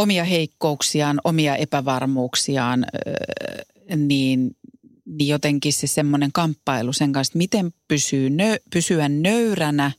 [0.00, 2.86] omia heikkouksiaan, omia epävarmuuksiaan,
[3.96, 4.56] niin,
[5.04, 9.92] niin jotenkin se semmoinen kamppailu sen kanssa, että miten pysyy nö, pysyä nöyränä,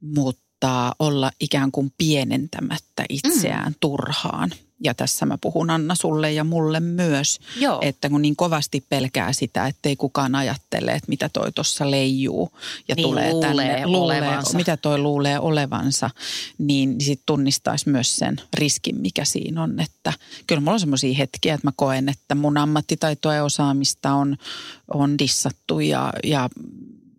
[0.00, 3.76] mutta olla ikään kuin pienentämättä itseään mm.
[3.80, 4.50] turhaan.
[4.80, 7.78] Ja tässä mä puhun Anna sulle ja mulle myös, Joo.
[7.82, 12.50] että kun niin kovasti pelkää sitä, ettei kukaan ajattele, että mitä toi tuossa leijuu
[12.88, 14.56] ja Niin, tulee luulee tänne, olevansa.
[14.56, 16.10] mitä toi luulee olevansa,
[16.58, 19.80] niin sitten tunnistaisi myös sen riskin, mikä siinä on.
[19.80, 20.12] Että
[20.46, 24.36] kyllä mulla on semmoisia hetkiä, että mä koen, että mun ammattitaitoa ja osaamista on,
[24.94, 26.48] on dissattu ja, ja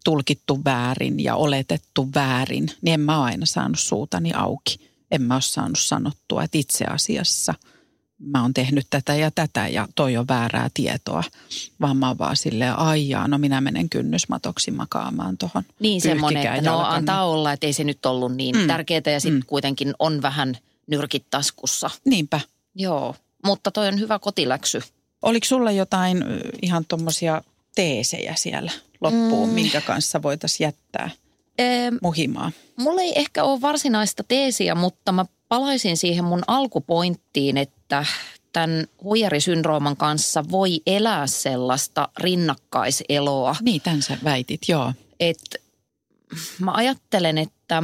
[0.03, 4.87] tulkittu väärin ja oletettu väärin, niin en mä aina saanut suutani auki.
[5.11, 7.53] En mä ole saanut sanottua, että itse asiassa
[8.19, 11.23] mä oon tehnyt tätä ja tätä ja toi on väärää tietoa.
[11.81, 16.69] Vaan mä oon vaan silleen, aijaa, no minä menen kynnysmatoksi makaamaan tuohon Niin semmoinen, että
[16.69, 18.67] no antaa olla, että ei se nyt ollut niin Mm.
[18.67, 19.45] tärkeää ja sitten Mm.
[19.47, 21.89] kuitenkin on vähän nyrkit taskussa.
[22.05, 22.39] Niinpä.
[22.75, 24.81] Joo, mutta toi on hyvä kotiläksy.
[25.21, 26.23] Oliko sulla jotain
[26.61, 27.41] ihan tuommoisia
[27.75, 29.49] teesejä siellä loppuun.
[29.49, 29.55] Mm.
[29.55, 31.09] minkä kanssa voitaisiin jättää
[31.57, 32.51] Ee, muhimaa?
[32.77, 38.05] mulla ei ehkä ole varsinaista teesiä, mutta mä palaisin siihen mun alkupointtiin, että
[38.53, 43.55] tämän huijarisyndrooman kanssa voi elää sellaista rinnakkaiseloa.
[43.61, 44.93] Niin, tämän sä väitit, joo.
[45.19, 45.57] että
[46.59, 47.83] mä ajattelen, että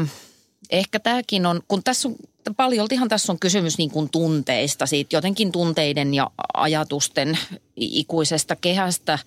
[0.70, 2.16] ehkä tämäkin on, kun tässä on,
[2.58, 7.38] paljoltihan tässä on kysymys niin kuin tunteista, siitä jotenkin tunteiden ja ajatusten
[7.76, 9.20] ikuisesta kehästä,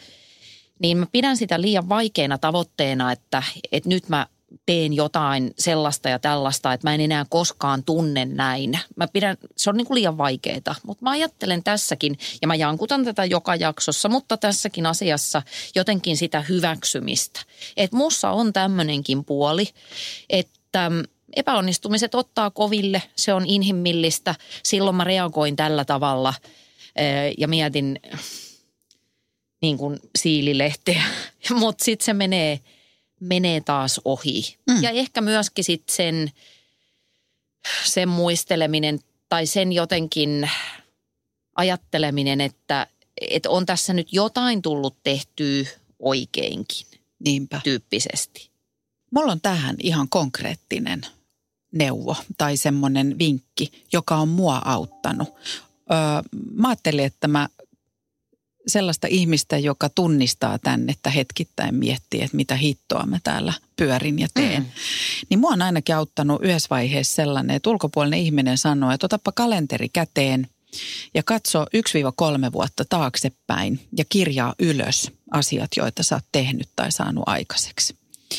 [0.79, 3.43] niin mä pidän sitä liian vaikeana tavoitteena, että,
[3.73, 4.27] että nyt mä
[4.67, 8.79] teen jotain sellaista ja tällaista, että mä en enää koskaan tunne näin.
[8.97, 13.05] Mä pidän, se on niin kuin liian vaikeaa, mutta mä ajattelen tässäkin, ja mä jankutan
[13.05, 15.43] tätä joka jaksossa, mutta tässäkin asiassa
[15.75, 17.41] jotenkin sitä hyväksymistä.
[17.77, 19.69] Että mussa on tämmöinenkin puoli,
[20.31, 20.91] että
[21.37, 24.35] epäonnistumiset ottaa koville, se on inhimillistä.
[24.63, 26.35] Silloin mä reagoin tällä tavalla
[26.97, 28.01] eh, ja mietin
[29.63, 31.03] niin kuin siililehteä,
[31.55, 32.61] mutta sitten se menee,
[33.21, 34.57] menee taas ohi.
[34.71, 34.83] Mm.
[34.83, 36.33] Ja ehkä myöskin sitten sen,
[37.85, 40.51] sen muisteleminen tai sen jotenkin
[41.57, 42.87] ajatteleminen, että,
[43.31, 45.65] että on tässä nyt jotain tullut tehtyä
[45.99, 46.87] oikeinkin
[47.19, 47.61] Niinpä.
[47.65, 48.51] tyyppisesti.
[49.11, 51.01] Mulla on tähän ihan konkreettinen
[51.73, 55.29] neuvo tai semmoinen vinkki, joka on mua auttanut.
[55.91, 57.49] Öö, mä ajattelin, että mä
[58.67, 64.29] sellaista ihmistä, joka tunnistaa tänne, että hetkittäin miettii, että mitä hittoa mä täällä pyörin ja
[64.35, 64.63] teen.
[64.63, 64.69] Mm.
[65.31, 69.89] Niin mua on ainakin auttanut yhdessä vaiheessa sellainen, että ulkopuolinen ihminen sanoo, että otapa kalenteri
[69.89, 70.47] käteen
[71.15, 77.25] ja katso 1-3 vuotta taaksepäin ja kirjaa ylös asiat, joita sä oot tehnyt tai saanut
[77.27, 77.97] aikaiseksi.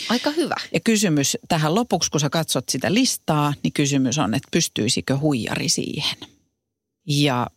[0.10, 0.56] Aika hyvä.
[0.74, 5.70] Ja kysymys tähän lopuksi, kun sä katsot sitä listaa, niin kysymys on, että pystyisikö huijari
[5.70, 6.18] siihen.
[7.08, 7.48] Ja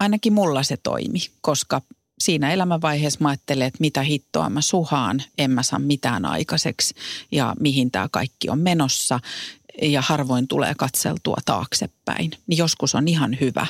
[0.00, 1.82] ainakin mulla se toimi, koska
[2.18, 6.94] siinä elämänvaiheessa mä ajattelen, että mitä hittoa mä suhaan, en mä saa mitään aikaiseksi
[7.32, 9.20] ja mihin tämä kaikki on menossa
[9.82, 12.30] ja harvoin tulee katseltua taaksepäin.
[12.46, 13.66] Niin joskus on ihan hyvä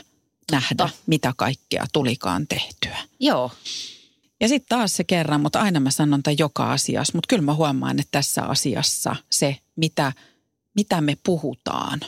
[0.50, 2.98] nähdä, mitä kaikkea tulikaan tehtyä.
[3.20, 3.50] Joo.
[4.40, 7.54] Ja sitten taas se kerran, mutta aina mä sanon tämän joka asiassa, mutta kyllä mä
[7.54, 10.12] huomaan, että tässä asiassa se, mitä,
[10.74, 12.00] mitä me puhutaan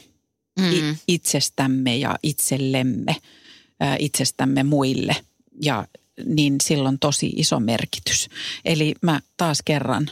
[0.59, 0.97] mm.
[1.09, 3.17] itsestämme ja itsellemme,
[3.99, 5.17] itsestämme muille,
[5.63, 5.87] ja
[6.25, 8.29] niin silloin tosi iso merkitys.
[8.65, 10.11] Eli mä taas kerran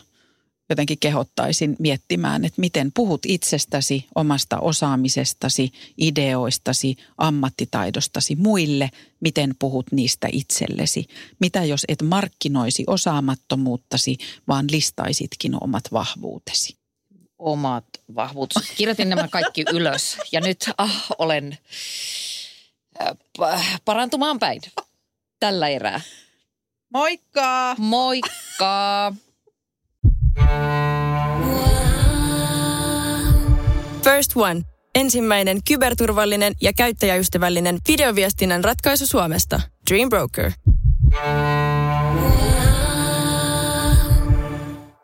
[0.71, 8.91] jotenkin kehottaisin miettimään, että miten puhut itsestäsi, omasta osaamisestasi, ideoistasi, ammattitaidostasi muille,
[9.21, 11.07] miten puhut niistä itsellesi.
[11.39, 14.17] Mitä jos et markkinoisi osaamattomuuttasi,
[14.49, 16.77] vaan listaisitkin omat vahvuutesi?
[17.39, 18.57] Omat vahvuudet.
[18.77, 21.59] Kirjoitin nämä kaikki ylös ja nyt ah, olen
[23.85, 24.61] parantumaan päin
[25.41, 26.01] tällä erää.
[26.93, 27.75] Moikka!
[27.79, 29.13] Moikka!
[34.05, 34.63] First One.
[34.95, 39.61] Ensimmäinen kyberturvallinen ja käyttäjäystävällinen videoviestinnän ratkaisu Suomesta.
[39.91, 40.53] Dream Broker.